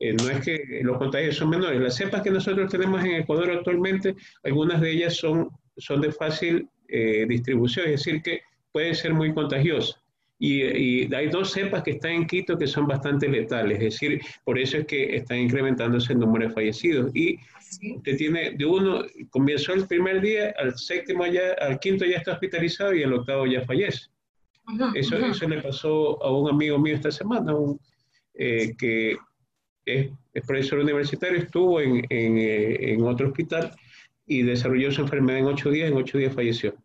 eh, 0.00 0.12
no 0.12 0.28
es 0.30 0.44
que 0.44 0.80
los 0.82 0.98
contagios 0.98 1.36
son 1.36 1.50
menores. 1.50 1.80
Las 1.80 1.96
cepas 1.96 2.22
que 2.22 2.30
nosotros 2.30 2.70
tenemos 2.70 3.04
en 3.04 3.12
Ecuador 3.12 3.50
actualmente, 3.50 4.14
algunas 4.44 4.80
de 4.80 4.90
ellas 4.90 5.14
son, 5.14 5.50
son 5.76 6.00
de 6.00 6.12
fácil 6.12 6.68
eh, 6.88 7.26
distribución, 7.28 7.86
es 7.86 8.04
decir, 8.04 8.22
que 8.22 8.42
pueden 8.72 8.94
ser 8.94 9.14
muy 9.14 9.32
contagiosas. 9.32 10.00
Y, 10.40 11.12
hay 11.12 11.28
dos 11.28 11.50
cepas 11.50 11.82
que 11.82 11.92
están 11.92 12.12
en 12.12 12.26
Quito 12.26 12.56
que 12.56 12.66
son 12.66 12.86
bastante 12.86 13.28
letales, 13.28 13.78
es 13.78 13.84
decir, 13.84 14.20
por 14.44 14.58
eso 14.58 14.78
es 14.78 14.86
que 14.86 15.16
están 15.16 15.38
incrementándose 15.38 16.12
el 16.12 16.20
número 16.20 16.46
de 16.46 16.54
fallecidos. 16.54 17.10
Y 17.14 17.38
usted 17.96 18.16
tiene, 18.16 18.52
de 18.52 18.64
uno, 18.64 19.02
comenzó 19.30 19.72
el 19.72 19.86
primer 19.86 20.20
día, 20.20 20.54
al 20.58 20.78
séptimo 20.78 21.26
ya, 21.26 21.54
al 21.60 21.80
quinto 21.80 22.04
ya 22.04 22.18
está 22.18 22.32
hospitalizado 22.32 22.94
y 22.94 23.02
al 23.02 23.14
octavo 23.14 23.46
ya 23.46 23.64
fallece. 23.64 24.06
eso, 24.94 25.16
eso 25.16 25.48
le 25.48 25.60
pasó 25.60 26.22
a 26.22 26.30
un 26.30 26.50
amigo 26.50 26.78
mío 26.78 26.94
esta 26.94 27.10
semana, 27.10 27.54
un, 27.54 27.80
eh, 28.34 28.74
que 28.78 29.16
es, 29.84 30.10
profesor 30.46 30.78
universitario, 30.78 31.38
estuvo 31.38 31.80
en, 31.80 32.04
eh, 32.10 32.92
en, 32.92 33.02
otro 33.02 33.28
hospital 33.28 33.72
y 34.26 34.42
desarrolló 34.42 34.92
su 34.92 35.00
enfermedad 35.00 35.40
en 35.40 35.46
ocho 35.46 35.70
días, 35.70 35.90
en 35.90 35.96
ocho 35.96 36.18
días 36.18 36.32
falleció. 36.32 36.76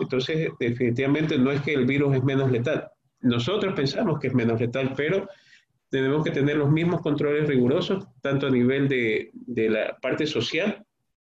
Entonces, 0.00 0.50
definitivamente 0.58 1.38
no 1.38 1.50
es 1.50 1.60
que 1.62 1.74
el 1.74 1.86
virus 1.86 2.16
es 2.16 2.24
menos 2.24 2.50
letal. 2.50 2.90
Nosotros 3.20 3.74
pensamos 3.74 4.18
que 4.18 4.28
es 4.28 4.34
menos 4.34 4.60
letal, 4.60 4.94
pero 4.96 5.28
tenemos 5.90 6.24
que 6.24 6.30
tener 6.30 6.56
los 6.56 6.70
mismos 6.70 7.00
controles 7.02 7.48
rigurosos, 7.48 8.06
tanto 8.22 8.46
a 8.46 8.50
nivel 8.50 8.88
de, 8.88 9.30
de 9.32 9.70
la 9.70 9.98
parte 10.00 10.26
social 10.26 10.84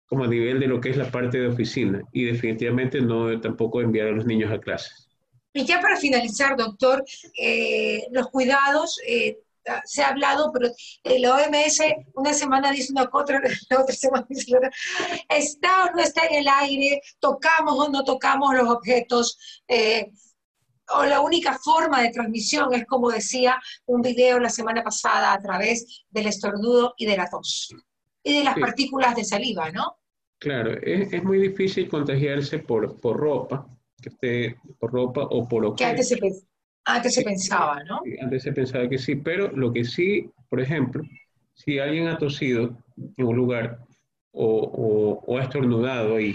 como 0.06 0.24
a 0.24 0.28
nivel 0.28 0.58
de 0.58 0.66
lo 0.66 0.80
que 0.80 0.90
es 0.90 0.96
la 0.96 1.10
parte 1.10 1.38
de 1.38 1.48
oficina. 1.48 2.02
Y 2.12 2.24
definitivamente 2.24 3.00
no 3.00 3.40
tampoco 3.40 3.80
enviar 3.80 4.08
a 4.08 4.12
los 4.12 4.26
niños 4.26 4.50
a 4.50 4.58
clases. 4.58 5.08
Y 5.52 5.64
ya 5.64 5.80
para 5.80 5.96
finalizar, 5.96 6.56
doctor, 6.56 7.04
eh, 7.38 8.02
los 8.12 8.28
cuidados, 8.28 9.00
eh, 9.06 9.38
se 9.84 10.02
ha 10.02 10.08
hablado, 10.08 10.50
pero 10.52 10.70
el 11.04 11.26
OMS 11.26 11.80
una 12.14 12.32
semana 12.32 12.70
dice 12.70 12.92
una 12.92 13.06
cosa, 13.06 13.40
la 13.70 13.80
otra 13.80 13.94
semana 13.94 14.26
dice 14.28 14.50
la 14.50 14.58
otra. 14.58 14.70
¿Está 15.28 15.84
o 15.84 15.96
no 15.96 16.02
está 16.02 16.26
en 16.26 16.36
el 16.36 16.48
aire? 16.48 17.00
¿Tocamos 17.18 17.74
o 17.78 17.90
no 17.90 18.04
tocamos 18.04 18.54
los 18.54 18.68
objetos? 18.68 19.38
Eh, 19.66 20.10
o 20.90 21.04
la 21.04 21.20
única 21.20 21.58
forma 21.58 22.02
de 22.02 22.10
transmisión 22.10 22.72
es, 22.72 22.86
como 22.86 23.10
decía 23.10 23.60
un 23.86 24.00
video 24.00 24.38
la 24.38 24.48
semana 24.48 24.82
pasada, 24.82 25.32
a 25.32 25.40
través 25.40 26.04
del 26.10 26.26
estornudo 26.26 26.94
y 26.96 27.06
de 27.06 27.16
la 27.16 27.28
tos 27.28 27.68
y 28.22 28.38
de 28.38 28.44
las 28.44 28.58
partículas 28.58 29.14
de 29.14 29.24
saliva, 29.24 29.70
¿no? 29.70 29.98
Claro, 30.38 30.72
es, 30.82 31.12
es 31.12 31.24
muy 31.24 31.38
difícil 31.38 31.88
contagiarse 31.88 32.58
por, 32.58 33.00
por 33.00 33.16
ropa, 33.16 33.66
que 34.00 34.08
esté 34.08 34.56
por 34.78 34.92
ropa 34.92 35.22
o 35.22 35.48
por 35.48 35.64
objetos. 35.64 35.78
Que 35.78 35.84
antes 35.84 36.08
se, 36.08 36.18
antes 36.88 37.14
se 37.14 37.22
pensaba, 37.22 37.82
¿no? 37.84 38.00
Antes 38.20 38.42
se 38.42 38.52
pensaba 38.52 38.88
que 38.88 38.98
sí, 38.98 39.16
pero 39.16 39.50
lo 39.54 39.72
que 39.72 39.84
sí, 39.84 40.30
por 40.48 40.60
ejemplo, 40.60 41.02
si 41.54 41.78
alguien 41.78 42.08
ha 42.08 42.16
tosido 42.16 42.78
en 43.16 43.26
un 43.26 43.36
lugar 43.36 43.78
o, 44.32 45.22
o, 45.26 45.38
ha 45.38 45.42
estornudado 45.42 46.16
ahí, 46.16 46.34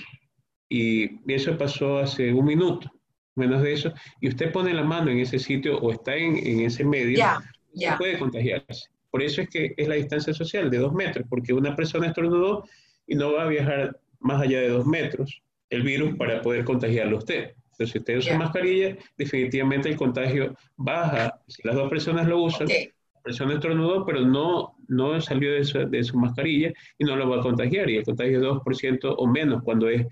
y 0.69 1.19
eso 1.31 1.57
pasó 1.57 1.99
hace 1.99 2.31
un 2.33 2.45
minuto, 2.45 2.91
menos 3.35 3.63
de 3.63 3.73
eso, 3.73 3.93
y 4.21 4.29
usted 4.29 4.51
pone 4.51 4.73
la 4.73 4.83
mano 4.83 5.09
en 5.09 5.19
ese 5.19 5.39
sitio 5.39 5.77
o 5.79 5.91
está 5.91 6.15
en, 6.15 6.37
en 6.37 6.61
ese 6.61 6.83
medio, 6.83 7.17
ya, 7.17 7.97
puede 7.97 8.19
contagiarse. 8.19 8.87
Por 9.09 9.23
eso 9.23 9.41
es 9.41 9.49
que 9.49 9.73
es 9.75 9.87
la 9.87 9.95
distancia 9.95 10.33
social 10.33 10.69
de 10.69 10.77
dos 10.77 10.93
metros, 10.93 11.25
porque 11.29 11.53
una 11.53 11.75
persona 11.75 12.07
estornudó 12.07 12.63
y 13.07 13.15
no 13.15 13.33
va 13.33 13.43
a 13.43 13.47
viajar 13.47 13.99
más 14.19 14.41
allá 14.41 14.59
de 14.59 14.69
dos 14.69 14.85
metros 14.85 15.41
el 15.69 15.81
virus 15.81 16.15
para 16.15 16.41
poder 16.41 16.63
contagiarlo 16.63 17.17
a 17.17 17.19
usted. 17.19 17.53
Entonces, 17.73 17.91
si 17.91 17.99
usted 17.99 18.17
usa 18.17 18.37
mascarilla, 18.37 18.95
definitivamente 19.17 19.89
el 19.89 19.97
contagio 19.97 20.55
baja. 20.75 21.41
Si 21.47 21.67
las 21.67 21.75
dos 21.75 21.89
personas 21.89 22.27
lo 22.27 22.43
usan, 22.43 22.67
la 22.67 23.21
persona 23.21 23.55
estornudó, 23.55 24.05
pero 24.05 24.21
no, 24.21 24.75
no 24.87 25.19
salió 25.19 25.53
de 25.53 25.65
su, 25.65 25.89
de 25.89 26.03
su 26.03 26.17
mascarilla 26.17 26.71
y 26.99 27.03
no 27.03 27.15
lo 27.15 27.27
va 27.29 27.37
a 27.37 27.41
contagiar. 27.41 27.89
Y 27.89 27.97
el 27.97 28.05
contagio 28.05 28.37
es 28.37 28.43
2% 28.43 29.15
o 29.17 29.27
menos 29.27 29.63
cuando 29.63 29.89
es 29.89 30.05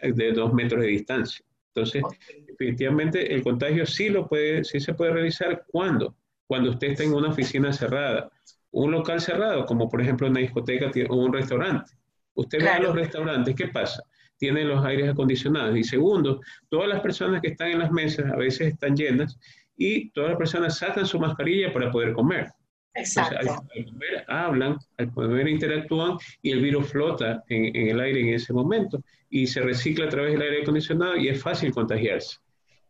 de 0.00 0.32
dos 0.32 0.52
metros 0.54 0.82
de 0.82 0.88
distancia. 0.88 1.44
Entonces, 1.74 2.02
definitivamente 2.46 3.34
el 3.34 3.42
contagio 3.42 3.84
sí 3.84 4.08
lo 4.08 4.28
puede, 4.28 4.64
sí 4.64 4.78
se 4.78 4.94
puede 4.94 5.12
realizar 5.12 5.64
cuando, 5.66 6.14
cuando 6.46 6.70
usted 6.70 6.88
está 6.92 7.02
en 7.02 7.14
una 7.14 7.30
oficina 7.30 7.72
cerrada, 7.72 8.30
un 8.70 8.92
local 8.92 9.20
cerrado, 9.20 9.66
como 9.66 9.88
por 9.88 10.00
ejemplo 10.00 10.28
una 10.28 10.40
discoteca 10.40 10.90
o 11.08 11.16
un 11.16 11.32
restaurante. 11.32 11.92
Usted 12.34 12.62
ve 12.62 12.68
a 12.68 12.78
los 12.78 12.94
restaurantes, 12.94 13.56
¿qué 13.56 13.68
pasa? 13.68 14.02
Tienen 14.38 14.68
los 14.68 14.84
aires 14.84 15.10
acondicionados. 15.10 15.76
Y 15.76 15.84
segundo, 15.84 16.40
todas 16.68 16.88
las 16.88 17.00
personas 17.00 17.42
que 17.42 17.48
están 17.48 17.70
en 17.70 17.80
las 17.80 17.90
mesas 17.90 18.30
a 18.32 18.36
veces 18.36 18.68
están 18.68 18.96
llenas 18.96 19.38
y 19.76 20.10
todas 20.10 20.30
las 20.30 20.38
personas 20.38 20.78
sacan 20.78 21.06
su 21.06 21.18
mascarilla 21.18 21.72
para 21.72 21.90
poder 21.90 22.12
comer. 22.12 22.48
Exacto. 22.94 23.36
al, 23.38 23.84
comer 23.84 24.24
hablan, 24.26 24.76
al 24.96 25.12
comer 25.12 25.46
interactúan 25.46 26.16
y 26.42 26.50
el 26.50 26.60
virus 26.60 26.88
flota 26.90 27.44
en, 27.48 27.76
el 27.76 28.00
aire 28.00 28.20
en 28.20 28.34
ese 28.34 28.52
momento 28.52 29.00
y 29.30 29.46
se 29.46 29.60
recicla 29.60 30.06
a 30.06 30.08
través 30.08 30.32
del 30.32 30.42
aire 30.42 30.62
acondicionado 30.62 31.16
y 31.16 31.28
es 31.28 31.40
fácil 31.40 31.72
contagiarse. 31.72 32.38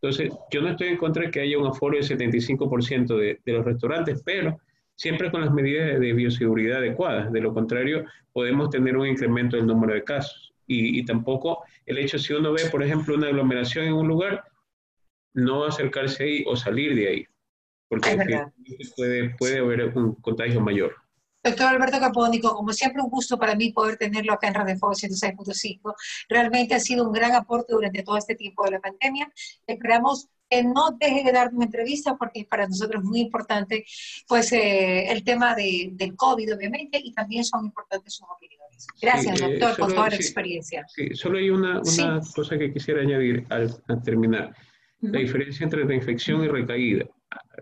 Entonces, 0.01 0.31
yo 0.51 0.61
no 0.61 0.69
estoy 0.69 0.87
en 0.87 0.97
contra 0.97 1.25
de 1.25 1.31
que 1.31 1.41
haya 1.41 1.57
un 1.57 1.67
aforo 1.67 1.97
del 1.97 2.07
75% 2.07 3.17
de, 3.17 3.39
de 3.45 3.53
los 3.53 3.65
restaurantes, 3.65 4.23
pero 4.23 4.57
siempre 4.95 5.31
con 5.31 5.41
las 5.41 5.53
medidas 5.53 5.99
de 5.99 6.13
bioseguridad 6.13 6.79
adecuadas. 6.79 7.31
De 7.31 7.39
lo 7.39 7.53
contrario, 7.53 8.05
podemos 8.33 8.69
tener 8.69 8.97
un 8.97 9.07
incremento 9.07 9.55
del 9.55 9.65
número 9.65 9.93
de 9.93 10.03
casos. 10.03 10.48
Y, 10.71 11.03
tampoco 11.03 11.63
el 11.87 11.97
hecho, 11.97 12.19
si 12.19 12.33
uno 12.33 12.53
ve, 12.53 12.69
por 12.69 12.83
ejemplo, 12.83 13.15
una 13.15 13.27
aglomeración 13.27 13.85
en 13.85 13.93
un 13.93 14.07
lugar, 14.07 14.43
no 15.33 15.65
acercarse 15.65 16.23
ahí 16.23 16.43
o 16.45 16.55
salir 16.55 16.95
de 16.95 17.07
ahí, 17.07 17.25
porque 17.87 18.15
puede, 18.95 19.29
puede 19.31 19.57
haber 19.57 19.97
un 19.97 20.13
contagio 20.15 20.61
mayor. 20.61 20.95
Doctor 21.43 21.67
Alberto 21.67 21.99
Capónico, 21.99 22.53
como 22.53 22.73
siempre 22.73 23.01
un 23.01 23.09
gusto 23.09 23.39
para 23.39 23.55
mí 23.55 23.71
poder 23.71 23.97
tenerlo 23.97 24.33
acá 24.33 24.49
en 24.49 24.55
Radio 24.55 24.77
Fuego 24.77 24.93
106.5. 24.93 25.95
Realmente 26.27 26.75
ha 26.75 26.79
sido 26.79 27.05
un 27.05 27.13
gran 27.13 27.31
aporte 27.31 27.73
durante 27.73 28.03
todo 28.03 28.17
este 28.17 28.35
tiempo 28.35 28.65
de 28.65 28.71
la 28.71 28.79
pandemia. 28.79 29.31
Esperamos 29.65 30.27
que 30.49 30.63
no 30.63 30.97
deje 30.99 31.23
de 31.23 31.31
dar 31.31 31.53
una 31.53 31.65
entrevista 31.65 32.15
porque 32.17 32.45
para 32.49 32.67
nosotros 32.67 33.03
es 33.03 33.09
muy 33.09 33.21
importante 33.21 33.85
pues 34.27 34.51
eh, 34.51 35.11
el 35.11 35.23
tema 35.23 35.55
de, 35.55 35.89
del 35.93 36.15
COVID 36.15 36.55
obviamente 36.55 36.99
y 37.03 37.13
también 37.13 37.45
son 37.45 37.65
importantes 37.65 38.15
sus 38.15 38.27
opiniones. 38.29 38.87
Gracias 39.01 39.41
eh, 39.41 39.47
doctor 39.47 39.77
por 39.77 39.93
toda 39.93 40.09
la 40.09 40.15
experiencia. 40.15 40.85
Sí, 40.87 41.13
solo 41.13 41.37
hay 41.37 41.49
una, 41.49 41.81
una 41.81 42.21
cosa 42.35 42.57
que 42.57 42.73
quisiera 42.73 43.01
añadir 43.01 43.45
al, 43.49 43.75
terminar. 44.03 44.55
La 45.01 45.19
diferencia 45.19 45.63
entre 45.63 45.85
reinfección 45.85 46.43
y 46.43 46.47
recaída. 46.49 47.05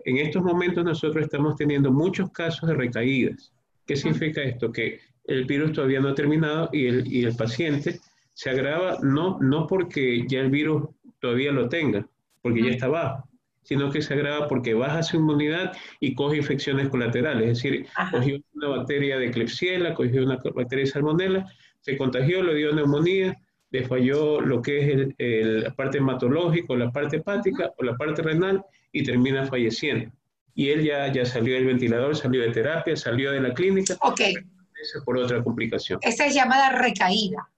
En 0.04 0.18
estos 0.18 0.42
momentos 0.42 0.84
nosotros 0.84 1.24
estamos 1.24 1.56
teniendo 1.56 1.92
muchos 1.92 2.30
casos 2.32 2.68
de 2.68 2.74
recaídas. 2.74 3.52
¿Qué 3.86 3.94
significa 3.94 4.42
esto? 4.42 4.72
Que 4.72 5.00
el 5.24 5.44
virus 5.44 5.72
todavía 5.72 6.00
no 6.00 6.08
ha 6.08 6.14
terminado 6.14 6.68
y 6.72 6.86
el, 6.86 7.12
y 7.12 7.24
el 7.24 7.36
paciente 7.36 8.00
se 8.34 8.50
agrava 8.50 8.98
no, 9.02 9.38
no 9.40 9.66
porque 9.66 10.24
ya 10.26 10.40
el 10.40 10.50
virus 10.50 10.88
todavía 11.20 11.52
lo 11.52 11.68
tenga, 11.68 12.06
porque 12.42 12.62
ya 12.62 12.70
está 12.70 12.88
bajo, 12.88 13.28
sino 13.62 13.90
que 13.90 14.02
se 14.02 14.14
agrava 14.14 14.48
porque 14.48 14.74
baja 14.74 15.02
su 15.02 15.16
inmunidad 15.16 15.76
y 16.00 16.14
coge 16.14 16.38
infecciones 16.38 16.88
colaterales. 16.88 17.48
Es 17.48 17.62
decir, 17.62 17.86
cogió 18.10 18.38
una 18.54 18.68
bacteria 18.68 19.18
de 19.18 19.30
Klebsiella, 19.30 19.94
cogió 19.94 20.24
una 20.24 20.38
bacteria 20.54 20.84
de 20.84 20.90
Salmonella, 20.90 21.46
se 21.80 21.96
contagió, 21.96 22.42
le 22.42 22.54
dio 22.54 22.74
neumonía, 22.74 23.36
le 23.70 23.86
falló 23.86 24.40
lo 24.40 24.62
que 24.62 24.78
es 24.80 25.14
el, 25.18 25.62
la 25.62 25.74
parte 25.74 25.98
hematológica, 25.98 26.74
la 26.74 26.90
parte 26.90 27.18
hepática 27.18 27.72
o 27.76 27.84
la 27.84 27.96
parte 27.96 28.22
renal 28.22 28.64
y 28.92 29.02
termina 29.02 29.46
falleciendo. 29.46 30.10
Y 30.54 30.70
él 30.70 30.82
ya, 30.84 31.12
ya 31.12 31.24
salió 31.24 31.54
del 31.54 31.66
ventilador, 31.66 32.16
salió 32.16 32.42
de 32.42 32.50
terapia, 32.50 32.96
salió 32.96 33.30
de 33.30 33.40
la 33.40 33.54
clínica. 33.54 33.96
Ok. 34.00 34.20
Por 35.04 35.18
otra 35.18 35.42
complicación. 35.42 35.98
Esa 36.02 36.26
es 36.26 36.34
llamada 36.34 36.70
recaída. 36.70 37.48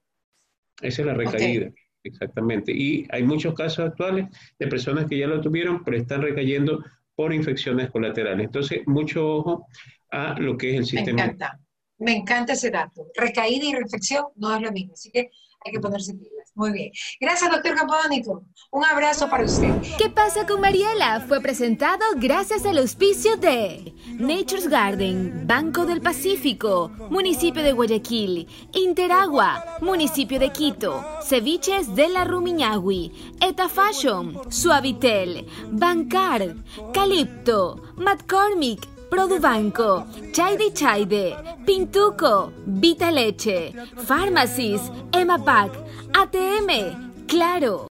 Esa 0.80 1.02
es 1.02 1.06
la 1.06 1.14
recaída. 1.14 1.70
Exactamente. 2.02 2.72
Y 2.72 3.06
hay 3.10 3.22
muchos 3.22 3.54
casos 3.54 3.90
actuales 3.90 4.28
de 4.58 4.66
personas 4.66 5.06
que 5.06 5.18
ya 5.18 5.26
lo 5.26 5.40
tuvieron, 5.40 5.84
pero 5.84 5.96
están 5.96 6.22
recayendo 6.22 6.84
por 7.14 7.34
infecciones 7.34 7.90
colaterales. 7.90 8.46
Entonces, 8.46 8.80
mucho 8.86 9.36
ojo 9.36 9.66
a 10.10 10.38
lo 10.38 10.56
que 10.56 10.70
es 10.70 10.76
el 10.78 10.86
sistema. 10.86 11.16
Me 11.16 11.22
encanta, 11.22 11.60
me 11.98 12.16
encanta 12.16 12.52
ese 12.54 12.70
dato. 12.70 13.06
Recaída 13.14 13.66
y 13.66 13.74
reflexión 13.74 14.24
no 14.36 14.54
es 14.54 14.62
lo 14.62 14.72
mismo, 14.72 14.94
así 14.94 15.10
que 15.10 15.30
hay 15.64 15.72
que 15.72 15.80
ponerse 15.80 16.14
pilas. 16.14 16.39
Muy 16.54 16.72
bien. 16.72 16.90
Gracias, 17.20 17.50
doctor 17.50 17.74
Campónico. 17.74 18.44
Un 18.72 18.84
abrazo 18.84 19.28
para 19.30 19.44
usted. 19.44 19.72
¿Qué 19.98 20.10
pasa 20.10 20.46
con 20.46 20.60
Mariela? 20.60 21.24
Fue 21.26 21.40
presentado 21.40 22.04
gracias 22.16 22.66
al 22.66 22.78
auspicio 22.78 23.36
de 23.36 23.94
Nature's 24.18 24.68
Garden, 24.68 25.46
Banco 25.46 25.86
del 25.86 26.00
Pacífico, 26.00 26.90
Municipio 27.08 27.62
de 27.62 27.72
Guayaquil, 27.72 28.48
Interagua, 28.72 29.78
Municipio 29.80 30.38
de 30.38 30.50
Quito, 30.50 31.04
Ceviches 31.22 31.94
de 31.94 32.08
la 32.08 32.24
Rumiñahui, 32.24 33.36
Eta 33.40 33.68
Fashion, 33.68 34.38
Suavitel, 34.50 35.46
Bancar, 35.70 36.56
Calipto, 36.92 37.94
McCormick, 37.96 38.86
Produbanco, 39.10 40.06
Chaide 40.32 40.72
Chaide, 40.72 41.36
Pintuco, 41.64 42.52
Vita 42.64 43.10
Leche, 43.10 43.72
Pharmacies, 44.06 44.88
Emapac, 45.10 45.72
ATM, 46.12 47.26
Claro. 47.26 47.88